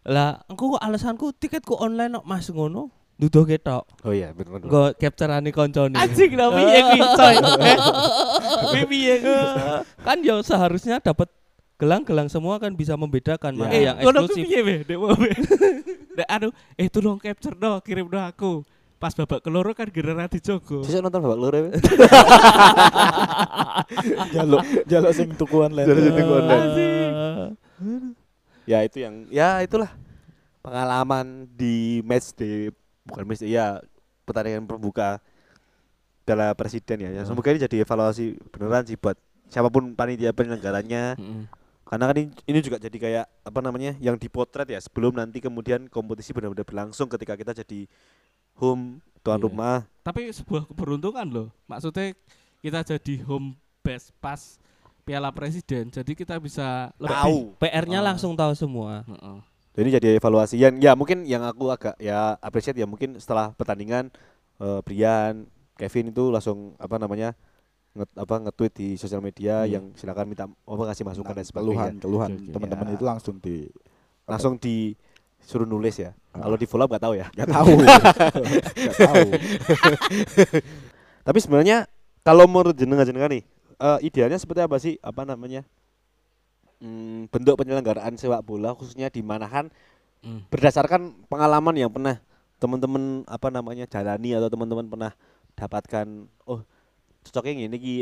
[0.07, 2.89] Lah, engko alasanku tiketku online kok Mas ngono.
[3.15, 3.87] Duduh ketok.
[4.03, 4.67] Oh iya, bener bener.
[4.67, 5.95] Nggo captureane koncone.
[5.95, 7.35] Anjing lho piye kuwi coy.
[8.91, 9.15] Piye
[10.01, 11.31] kan ya seharusnya dapat
[11.75, 13.59] gelang-gelang semua kan bisa membedakan Ya.
[13.61, 14.45] mana Eh, yang eksklusif.
[14.45, 15.15] piye weh, Dek mau
[16.35, 18.63] anu, eh tolong capture dong, kirim dong aku.
[18.95, 20.83] Pas babak keloro kan gara dijogo.
[20.83, 21.71] Sesuk nonton babak loro ya.
[24.33, 25.87] Jaluk, jaluk sing tuku online.
[25.87, 26.67] Jaluk sing tuku online.
[26.75, 27.47] Eh,
[28.65, 29.93] Ya itu yang ya itulah
[30.65, 32.73] pengalaman di match di
[33.05, 33.81] bukan match ya
[34.25, 35.21] pertandingan pembuka
[36.25, 37.11] Piala Presiden ya.
[37.13, 41.21] Ya, Semoga ini jadi evaluasi beneran sih buat siapa pun panitia penyelenggaranya.
[41.85, 45.85] Karena kan ini, ini juga jadi kayak apa namanya yang dipotret ya sebelum nanti kemudian
[45.87, 47.85] kompetisi benar-benar berlangsung ketika kita jadi
[48.57, 49.45] home tuan Iya.
[49.45, 49.77] rumah.
[50.01, 51.49] Tapi sebuah keberuntungan loh.
[51.69, 52.17] Maksudnya
[52.61, 53.53] kita jadi home
[53.85, 54.57] base pas
[55.05, 55.93] Piala Presiden.
[55.93, 57.39] Jadi kita bisa lebih Tahu.
[57.61, 58.07] PR-nya Ah.
[58.09, 59.05] langsung tahu semua.
[59.05, 59.39] Heeh.
[59.75, 64.07] Jadi jadi evaluasi yang ya mungkin yang aku agak ya appreciate ya mungkin setelah pertandingan
[64.59, 67.35] eh, Brian, Kevin itu langsung apa namanya
[67.93, 69.71] nge, apa nge-tweet di sosial media Hmm.
[69.71, 71.91] yang silakan minta apa ngasih masukan dan Tentang sebagainya.
[71.99, 72.95] keluhan, keluhan teman-teman Ya.
[72.95, 73.67] itu langsung di
[74.25, 76.17] Langsung disuruh nulis ya.
[76.33, 76.47] Ah.
[76.47, 77.27] Kalau di follow up gak tahu ya.
[77.29, 77.67] nggak tahu.
[77.77, 79.29] Nggak tahu.
[81.25, 81.77] Tapi sebenarnya
[82.23, 85.61] kalau menurut jenengan jenengan nih eh, idealnya seperti apa sih apa namanya
[86.77, 89.71] Hmm, bentuk penyelenggaraan sepak bola khususnya di Manahan
[90.21, 90.41] Hmm.
[90.49, 92.17] berdasarkan pengalaman yang pernah
[92.57, 95.13] teman-teman apa namanya jalani atau teman-teman pernah
[95.53, 96.07] dapatkan
[96.43, 96.65] oh
[97.23, 97.95] cocoknya gini ki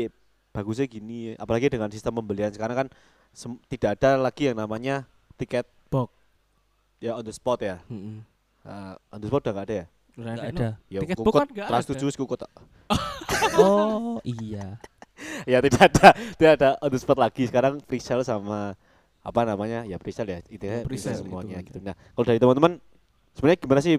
[0.49, 2.87] bagusnya gini apalagi dengan sistem pembelian sekarang kan
[3.29, 5.03] sem- tidak ada lagi yang namanya
[5.35, 6.15] tiket Box.
[6.97, 8.23] ya on the spot ya Heeh.
[8.63, 10.69] Eh, on the spot udah nggak ada ya enak, ada.
[10.87, 11.89] ya Tiket kukut, box kan nggak kelas ada.
[11.91, 12.51] tujuh wis kukut tak.
[13.53, 14.79] Oh, iya.
[15.51, 18.73] ya tidak ada tidak ada on the spot lagi sekarang free sale sama
[19.19, 21.67] apa namanya ya free sale ya intinya free sale Pre-sale semuanya itu.
[21.69, 22.71] gitu nah kalau dari teman-teman
[23.33, 23.95] sebenarnya gimana sih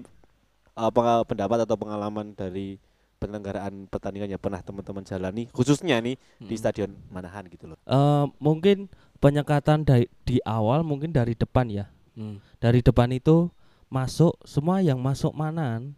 [0.71, 2.77] apa pendapat atau pengalaman dari
[3.15, 6.59] penyelenggaraan pertandingan yang pernah teman-teman jalani khususnya nih di Mm.
[6.59, 11.87] stadion Manahan gitu loh Eh, mungkin penyekatan dari di awal mungkin dari depan ya.
[12.13, 12.43] Hmm.
[12.59, 13.47] Dari depan itu
[13.87, 15.95] masuk semua yang masuk manan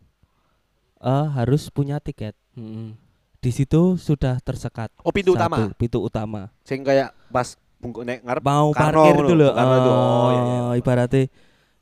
[0.97, 2.37] eh harus punya tiket.
[2.53, 2.93] Heeh.
[3.37, 4.89] Di situ sudah tersekat.
[5.05, 6.41] oh pintu satu, utama Pintu utama.
[6.65, 9.51] sing kayak pas bungkuk nek ngarep Mau Karno parkir itu loh.
[9.53, 9.91] Karno itu.
[9.91, 10.59] Oh, iya, iya.
[10.73, 11.21] eh, ibaratnya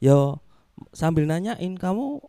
[0.03, 0.17] yo
[0.91, 2.19] sambil nanyain kamu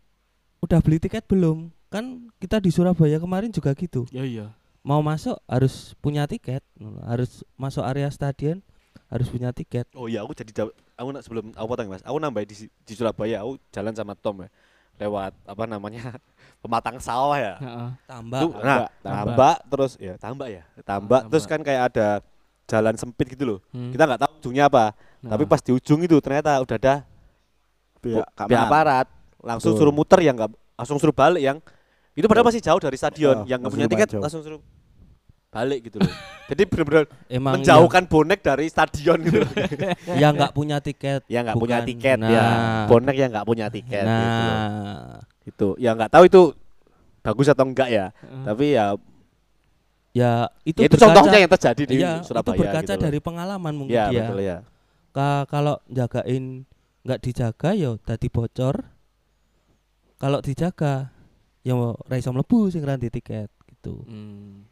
[0.63, 1.69] udah beli tiket belum?
[1.91, 4.07] Kan kita di Surabaya kemarin juga gitu.
[4.09, 4.55] Ya iya.
[4.87, 6.63] Mau masuk harus punya tiket,
[7.03, 8.63] harus masuk area stadion
[9.07, 9.87] harus punya tiket.
[9.95, 10.67] oh iya aku jadi
[10.99, 14.43] aku nak sebelum aku potong mas aku nambah di, di Surabaya aku jalan sama Tom
[14.43, 14.49] ya
[14.97, 16.03] lewat apa namanya
[16.61, 17.89] pematang sawah ya Heeh.
[18.03, 18.89] Tambah Tuh, nah, tambak.
[18.97, 21.51] tambak terus ya tambak ya tambak terus tambak.
[21.53, 22.07] kan kayak ada
[22.65, 23.89] jalan sempit gitu loh Hmm.
[23.89, 25.49] kita nggak tahu ujungnya apa Tapi Nah.
[25.49, 26.95] pas di ujung itu ternyata udah ada
[27.99, 29.07] pihak pihak aparat
[29.39, 29.81] langsung Betul.
[29.83, 31.57] suruh muter yang nggak langsung suruh balik yang
[32.13, 34.21] itu padahal masih jauh dari stadion Ya, yang nggak punya tiket jauh.
[34.21, 34.61] langsung suruh
[35.49, 36.11] balik gitu loh.
[36.49, 39.41] Jadi benar-benar Emang menjauhkan bonek dari stadion gitu.
[39.41, 39.51] loh.
[40.21, 41.21] yang, nggak punya tiket.
[41.27, 42.29] yang nggak punya tiket Nah.
[42.29, 42.45] ya,
[42.85, 44.43] bonek yang nggak punya tiket gitu.
[44.47, 46.41] Nah, Itu ya nggak tahu itu
[47.19, 48.05] bagus atau enggak ya.
[48.13, 48.43] Heeh.
[48.45, 48.85] Tapi ya
[50.13, 50.31] ya
[50.63, 53.03] itu, itu, itu berkaca- contohnya yang terjadi di Iya, Surabaya itu berkaca gitu loh.
[53.03, 54.19] dari pengalaman mungkin ya, dia.
[54.21, 54.57] betul ya.
[55.11, 56.63] Ka- kalau jagain
[57.01, 58.75] nggak dijaga ya dadi bocor.
[60.17, 61.11] Kalau dijaga
[61.61, 64.01] ya ra iso mlebu sing ranti tiket gitu.
[64.03, 64.65] Hmm.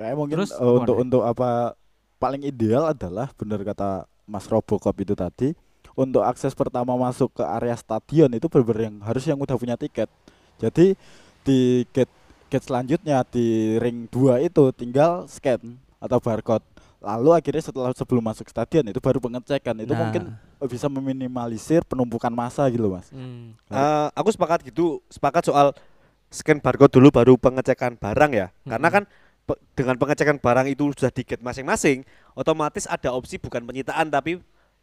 [0.00, 1.76] Kayak mungkin Terus, eh, untuk Wan, untuk apa
[2.16, 5.52] paling ideal adalah benar kata Mas Robocop itu tadi
[5.92, 10.08] untuk akses pertama masuk ke area stadion itu benar yang harus yang udah punya tiket.
[10.56, 10.96] Jadi
[11.44, 12.12] di gate
[12.48, 15.60] gate selanjutnya di ring 2 itu tinggal scan
[16.00, 16.64] atau barcode.
[17.00, 19.76] Lalu akhirnya setelah sebelum masuk stadion itu baru pengecekan.
[19.84, 20.22] Itu Nah, mungkin
[20.68, 23.08] bisa meminimalisir penumpukan massa gitu, Mas.
[23.12, 23.56] Hmm.
[23.68, 25.72] Eh, aku sepakat gitu, sepakat soal
[26.28, 28.48] scan barcode dulu baru pengecekan barang ya.
[28.68, 28.96] Karena Mm-mm.
[29.00, 29.04] kan
[29.70, 34.38] dengan pengecekan barang itu sudah di gate masing-masing, otomatis ada opsi bukan penyitaan tapi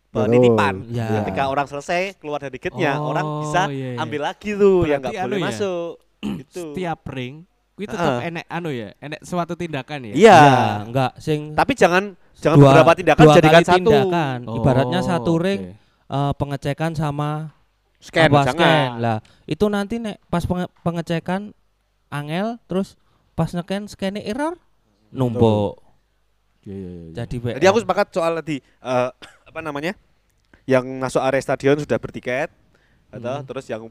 [0.09, 0.87] penitipan.
[0.89, 1.21] Ya.
[1.21, 3.99] Ketika orang selesai keluar dari gate-nya, orang Oh, bisa iya, iya.
[3.99, 5.45] ambil lagi tuh yang Berarti nggak anu boleh ya?
[5.45, 5.91] masuk.
[6.41, 6.61] itu.
[6.65, 7.33] Setiap ring
[7.73, 8.29] kuwi tetep Heeh.
[8.33, 10.13] enek anu ya, enek suatu tindakan ya.
[10.15, 10.39] Iya.
[10.39, 12.03] ya, enggak sing Tapi jangan
[12.33, 13.77] jangan dua- beberapa tindakan dua jadikan kali satu.
[13.85, 14.37] tindakan.
[14.43, 15.61] Oh, Ibaratnya satu ring
[16.07, 17.53] eh, pengecekan sama
[17.97, 18.57] Scan, apa, jangan.
[18.57, 18.89] scan.
[18.97, 21.53] Lah, itu nanti nek pas penge- pengecekan
[22.07, 22.97] angel terus
[23.37, 24.57] pas neken scan error
[25.07, 25.77] numpuk.
[26.63, 27.11] Iya, iya, iya.
[27.15, 29.09] Jadi Jadi aku sepakat soal tadi eh,
[29.49, 29.93] apa namanya?
[30.65, 32.49] Yang masuk area stadion sudah bertiket
[33.07, 33.45] atau Hmm.
[33.45, 33.87] terus yang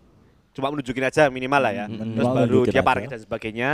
[0.50, 1.86] cuma menunjukin aja minimal lah ya.
[1.86, 2.82] Hmm, Terus baru dia aja.
[2.82, 3.70] parkir dan sebagainya.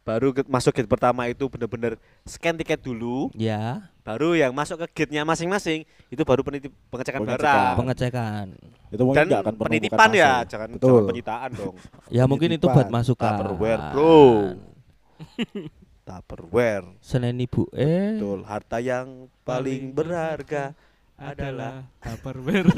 [0.00, 5.04] Baru ke- masuk gate pertama itu bener-bener scan tiket dulu, ya baru yang masuk ke
[5.04, 7.44] gate-nya masing-masing itu baru penitip pengecekan Pengecekan.
[7.44, 7.76] barang.
[7.76, 8.46] pengecekan.
[8.88, 10.88] Itu mungkin Dan nggak akan penitipan ya, jangan Betul.
[10.88, 11.74] jangan penyitaan dong.
[12.08, 13.36] Ya mungkin itu buat masukan.
[13.36, 14.16] Tupperware, bro.
[16.08, 16.98] Tupperware.
[17.04, 20.72] Senin ibu eh Betul, harta yang paling berharga
[21.14, 22.68] adalah Tupperware.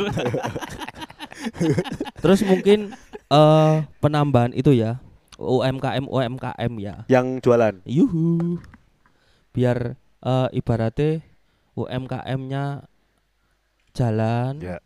[2.23, 2.93] terus mungkin
[3.31, 4.99] eh penambahan itu ya
[5.41, 6.95] UMKM UMKM ya.
[7.09, 7.81] yang jualan.
[7.87, 8.61] Yuhu.
[9.51, 11.25] Biar eh ibaratnya
[11.73, 12.85] UMKM-nya
[13.91, 14.79] jalan, Ya.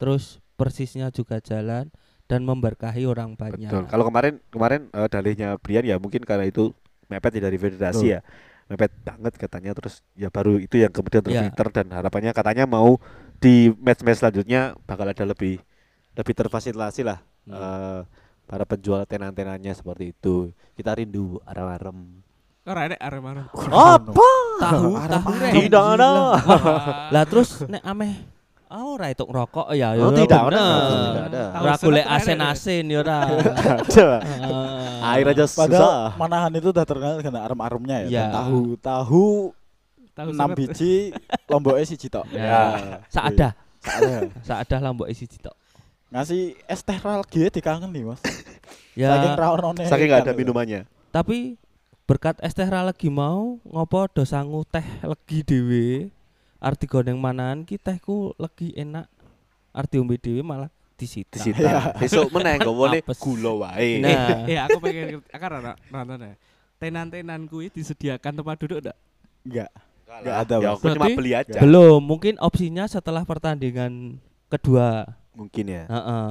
[0.00, 1.92] terus persisnya juga jalan
[2.26, 3.68] dan memberkahi orang banyak.
[3.68, 3.84] Betul.
[3.90, 6.72] Kalau kemarin kemarin eh, dalihnya Brian ya mungkin karena itu
[7.10, 8.14] mepet ya dari federasi Betul.
[8.14, 8.20] ya.
[8.70, 11.50] Mepet banget katanya terus ya baru itu yang kemudian Ya.
[11.50, 13.02] terfilter dan harapannya katanya mau
[13.36, 15.58] di match-match selanjutnya bakal ada lebih
[16.14, 17.56] lebih terfasilitasi lah Hmm.
[17.56, 18.00] eh,
[18.44, 20.52] para penjual tenan-tenannya seperti itu.
[20.76, 22.20] Kita rindu arem-arem.
[22.62, 23.46] Ora enek arem-arem.
[23.48, 24.30] Apa?
[24.60, 25.30] Tahu, tahu.
[25.50, 26.10] Tidak ada.
[27.08, 28.20] Lah terus nek ameh
[28.70, 29.98] Oh, ora itu ngerokok ya.
[29.98, 30.62] Oh, ya tidak ada.
[30.62, 31.42] Tidak ada.
[31.58, 33.18] Ora golek asin-asin ya ora.
[33.82, 34.08] Ada.
[35.10, 36.00] Air aja Padahal susah.
[36.14, 38.08] manahan itu udah terkenal dengan arem-aremnya ya.
[38.08, 39.26] Dan Tahu tahu
[40.14, 40.54] Tahu 6 serat.
[40.54, 40.94] biji
[41.50, 42.30] lomboknya siji tok.
[42.30, 43.02] Ya.
[43.10, 43.52] Saadah,
[43.82, 44.18] Saada.
[44.46, 45.56] saadah lambok isi tok.
[46.14, 48.22] Ngasih es teh lagi dikangen nih, Mas.
[48.94, 49.18] Ya.
[49.18, 49.82] Saking raonone.
[49.86, 50.80] Saking nggak ada minumannya.
[51.10, 51.58] Tapi
[52.06, 55.86] berkat es teh ra lagi mau ngopo do sangu teh legi dhewe.
[56.60, 59.08] Arti goneng manahan ki tehku legi enak.
[59.72, 60.68] Arti ombe dhewe malah
[61.00, 61.40] disita.
[61.40, 61.90] Disita.
[62.00, 63.16] Besok meneh Apes.
[63.16, 64.04] gula wae.
[64.04, 64.44] Nah.
[64.50, 66.34] Eh, aku pengen akan ora nonton ya.
[66.76, 68.98] Tenan-tenan kuwi disediakan tempat duduk enggak?
[69.44, 69.70] Enggak.
[70.10, 71.58] Enggak ada, Ya aku cuma beli aja.
[71.64, 74.20] Belum, mungkin opsinya setelah pertandingan
[74.52, 75.16] kedua.
[75.32, 75.84] Mungkin ya.
[75.88, 76.28] Heeh.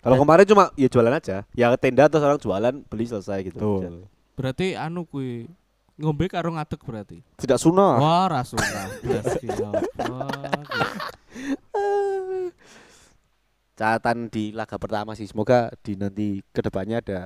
[0.00, 1.42] Kalau kemarin cuma ya jualan aja.
[1.52, 3.58] Ya tenda terus orang jualan beli selesai gitu.
[3.58, 4.06] Betul.
[4.38, 5.50] Berarti anu kuwi
[5.96, 7.18] ngombe karo ngadeg berarti.
[7.40, 7.96] Tidak sunah.
[8.00, 8.88] Wah, ra sunah.
[9.04, 9.20] Ya.
[13.76, 15.28] Catatan di laga pertama sih.
[15.28, 17.20] Semoga di nanti ke depannya ada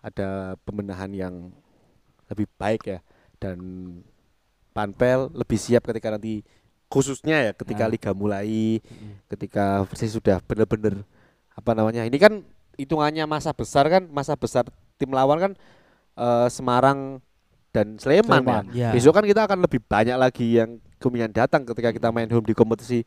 [0.00, 0.28] ada
[0.64, 1.34] pembenahan yang
[2.30, 2.98] lebih baik ya
[3.40, 3.58] dan
[4.72, 6.44] Panpel lebih siap ketika nanti
[6.86, 7.92] khususnya ya ketika Nah.
[7.92, 8.78] liga mulai,
[9.26, 11.02] ketika Persis sudah benar-benar
[11.56, 12.44] apa namanya ini kan
[12.76, 14.68] hitungannya masa besar kan masa besar
[15.00, 15.52] tim lawan kan
[16.20, 17.24] eh, Semarang
[17.76, 18.64] dan Sleman, Sleman.
[18.72, 18.88] ya.
[18.88, 18.90] Ya.
[18.96, 22.56] Besok kan kita akan lebih banyak lagi yang kemungkinan datang ketika kita main home di
[22.56, 23.04] kompetisi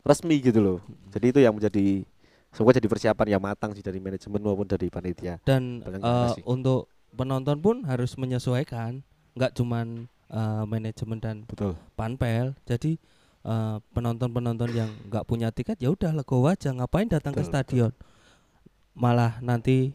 [0.00, 0.78] resmi gitu loh.
[1.12, 2.08] Jadi itu yang menjadi
[2.48, 5.36] semoga jadi persiapan yang matang sih dari manajemen maupun dari panitia.
[5.44, 5.84] Dan
[6.32, 6.40] sih.
[6.48, 9.04] untuk penonton pun harus menyesuaikan,
[9.36, 11.76] nggak cuman eh, manajemen dan Betul.
[11.92, 12.56] panpel.
[12.64, 12.96] Jadi
[13.44, 17.92] eh, penonton-penonton yang nggak punya tiket ya udah legowo aja, ngapain datang ke Betul, stadion?
[18.96, 19.92] Malah nanti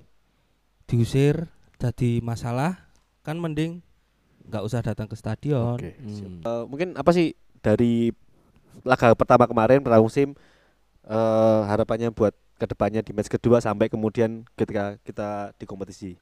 [0.86, 1.50] diusir
[1.82, 2.88] jadi masalah,
[3.26, 3.82] kan mending
[4.48, 5.76] nggak usah datang ke stadion.
[5.80, 6.42] Oke, Hmm.
[6.44, 7.34] Eh, mungkin apa sih
[7.64, 8.12] dari
[8.84, 10.36] laga pertama kemarin pramusim
[11.04, 16.16] eh harapannya buat ke depannya di match kedua sampai kemudian ketika kita di kompetisi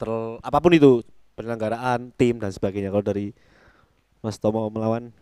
[0.00, 0.08] ter
[0.40, 1.04] apa pun itu
[1.36, 3.36] penyelenggaraan tim dan sebagainya kalau dari
[4.24, 5.12] Mas Tomo melawan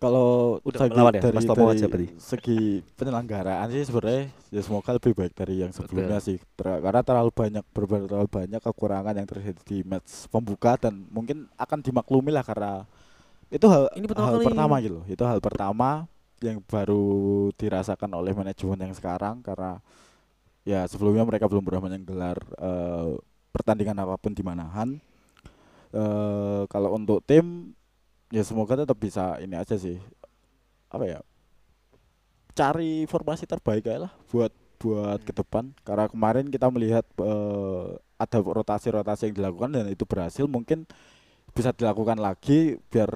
[0.00, 2.08] Kalau Udah segi melawan ya, dari, Mas Tomo dari aja berarti.
[2.16, 6.40] segi penyelenggaraan sih sebenarnya ya semoga lebih baik dari yang sebelumnya sih.
[6.56, 11.52] Ter- karena terlalu banyak berber terlalu banyak kekurangan yang terjadi di match pembuka dan mungkin
[11.60, 12.88] akan dimaklumi lah karena
[13.52, 14.46] itu hal Ini pertama hal kali.
[14.48, 15.04] pertama gitu loh.
[15.04, 15.90] Itu hal pertama
[16.40, 17.04] yang baru
[17.60, 19.84] dirasakan oleh manajemen yang sekarang karena
[20.64, 23.20] ya sebelumnya mereka belum pernah menggelar eh,
[23.52, 24.96] pertandingan apa pun di Manahan.
[25.92, 27.76] Eh kalau untuk tim
[28.30, 29.98] ya semoga tetap bisa ini aja sih.
[30.88, 31.20] Apa ya?
[32.50, 34.50] Cari formasi terbaik aja lah buat
[34.80, 35.70] buat ke depan.
[35.86, 37.86] Karena kemarin kita melihat eh,
[38.18, 40.44] ada rotasi-rotasi yang dilakukan dan itu berhasil.
[40.44, 40.84] Mungkin
[41.54, 43.10] bisa dilakukan lagi biar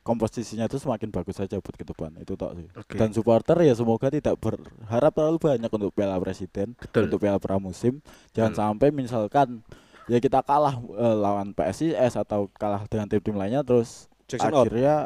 [0.00, 2.10] komposisinya itu semakin bagus saja buat ke depan.
[2.18, 2.66] Itu tok sih.
[2.74, 2.98] Oke.
[2.98, 7.06] dan supporter ya semoga tidak berharap terlalu banyak untuk Piala Presiden Betul.
[7.06, 8.02] untuk Piala Pramusim.
[8.34, 8.60] Jangan Hmm.
[8.74, 9.62] sampai misalkan
[10.10, 14.64] ya kita kalah eh, lawan PSIS atau kalah dengan tim-tim lainnya terus Jackson out.
[14.64, 14.96] akhirnya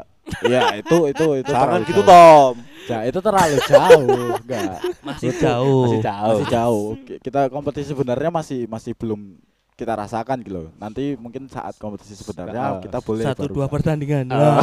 [0.40, 2.08] ya itu itu itu Jangan gitu jauh.
[2.08, 2.54] Tom.
[2.84, 5.84] Ya, itu terlalu jauh enggak Masih jauh.
[5.88, 6.28] Masih jauh.
[6.30, 9.40] masih jauh Ki- kita kompetisi sebenarnya masih masih belum
[9.74, 14.28] kita rasakan gitu loh nanti mungkin saat kompetisi sebenarnya kita boleh Satu dua pertandingan.
[14.28, 14.60] Ah.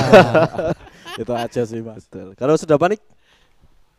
[1.21, 2.33] Itu aja sih mas Betul.
[2.33, 3.01] Kalau sudah panik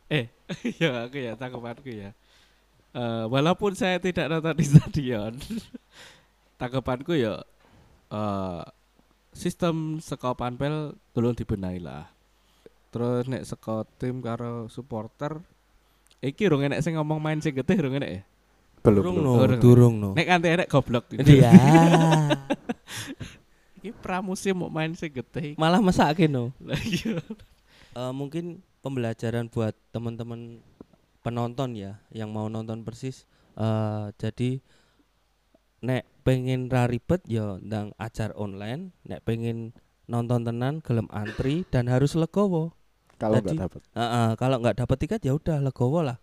[0.07, 0.27] Eh,
[0.81, 2.11] ya aku ya tanggapanku ya.
[2.93, 5.33] Eh, walaupun saya tidak nonton di stadion,
[6.59, 7.41] tanggapanku ya
[8.07, 8.61] eh
[9.33, 12.09] sistem saka panpel tolong dibenahi lah.
[12.93, 15.41] Terus nek saka tim karo supporter
[16.23, 18.21] iki rung enek sing ngomong main sing getih rung enek ya.
[18.83, 19.59] Durung no, Durung.
[19.59, 20.09] durung no.
[20.13, 21.07] Nek kanthi enek goblok.
[21.15, 21.51] Iya.
[23.79, 25.55] Iki pramusim mau main sing getih.
[25.55, 26.51] Malah mesake no.
[26.63, 27.19] Lah iya.
[27.93, 30.57] Eh, mungkin pembelajaran buat teman-teman
[31.21, 34.57] penonton ya yang mau nonton persis eh jadi
[35.85, 39.75] nek pengen ra ribet ya ndang ajar online nek pengen
[40.07, 42.75] nonton tenan gelem antri dan harus legowo.
[43.19, 46.17] Kalau nggak dapat Heeh, kalau nggak dapat tiket ya udah legowo lah.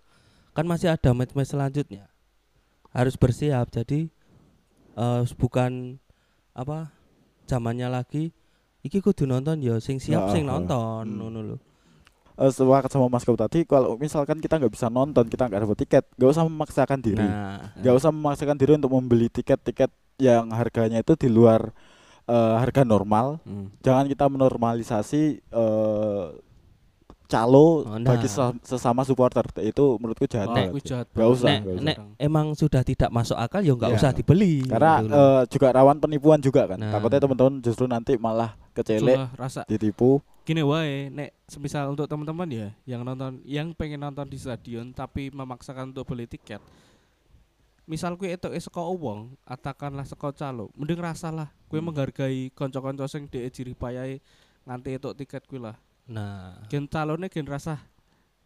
[0.52, 2.10] Kan masih ada match-match selanjutnya.
[2.92, 3.70] Harus bersiap.
[3.70, 4.10] Jadi
[4.98, 5.96] eh bukan
[6.50, 6.90] apa
[7.46, 8.34] zamannya lagi
[8.82, 10.50] iki kudu nonton ya sing siap sing Heeh.
[10.50, 11.16] nonton Hmm.
[11.18, 11.56] ngono lho
[12.40, 15.76] Eh, sepakat sama Mas Kau tadi kalau misalkan kita nggak bisa nonton kita nggak dapat
[15.78, 20.98] tiket nggak usah memaksakan diri nah nggak usah memaksakan diri untuk membeli tiket-tiket yang harganya
[20.98, 21.68] itu di luar
[22.24, 23.68] eh, harga normal Hmm.
[23.78, 26.26] jangan kita menormalisasi eh,
[27.26, 28.08] calo Oh, nah.
[28.08, 30.82] bagi ses- sesama supporter itu menurutku jahat Oh, sih.
[30.82, 31.30] jahat banget.
[31.30, 31.84] usah, nek, nggak usah.
[31.84, 33.98] nek emang sudah tidak masuk akal ya nggak Iya.
[33.98, 36.90] usah dibeli karena gitu eh, juga rawan penipuan juga kan Nah.
[36.90, 40.18] takutnya teman-teman justru nanti malah kecelek rasa ditipu
[40.50, 45.30] gini wae nek semisal untuk teman-teman ya yang nonton yang pengen nonton di stadion tapi
[45.30, 46.58] memaksakan untuk beli tiket
[47.86, 51.90] misal kue itu saka uang katakanlah saka calo mending rasalah kue Hmm.
[51.90, 54.18] menghargai konco-konco sing dhek jiri payai
[54.66, 55.78] nganti itu tiket kue lah.
[56.10, 56.66] Nah.
[56.66, 57.78] Gen calone gen rasa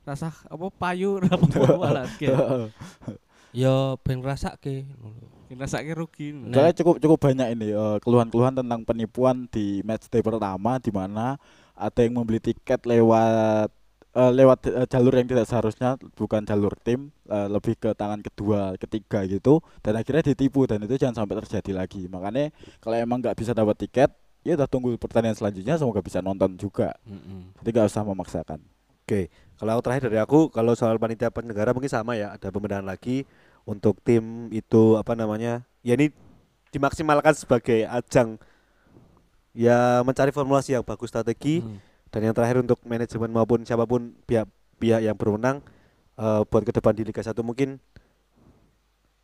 [0.05, 2.37] rasa apa payu apa apa malah gen.
[3.55, 4.83] Ya ben rasake
[5.47, 6.35] gen rasake rugi.
[6.35, 6.53] Nah.
[6.59, 11.39] Soalnya cukup cukup banyak ini eh, keluhan-keluhan tentang penipuan di match day pertama di mana
[11.75, 13.69] ada yang membeli tiket lewat
[14.15, 18.79] eh, lewat eh, jalur yang tidak seharusnya bukan jalur tim eh, lebih ke tangan kedua
[18.79, 23.37] ketiga gitu dan akhirnya ditipu dan itu jangan sampai terjadi lagi makanya kalau emang nggak
[23.39, 24.11] bisa dapat tiket
[24.47, 27.57] ya udah tunggu pertandingan selanjutnya semoga bisa nonton juga Mm-mm.
[27.63, 28.61] jadi nggak usah memaksakan
[29.05, 29.29] Oke,
[29.61, 33.29] kalau terakhir dari aku, kalau soal panitia penyelenggara mungkin sama ya, ada pembenahan lagi
[33.69, 35.61] untuk tim itu apa namanya?
[35.85, 36.09] Ya ini
[36.73, 38.41] dimaksimalkan sebagai ajang
[39.55, 41.79] ya mencari formulasi yang bagus strategi Hmm.
[42.11, 44.51] dan yang terakhir untuk manajemen maupun siapa pun pihak
[44.83, 45.63] pihak yang berwenang
[46.19, 47.79] eh, buat ke depan di Liga 1 mungkin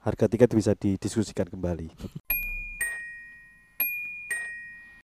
[0.01, 1.93] harga tiket bisa didiskusikan kembali.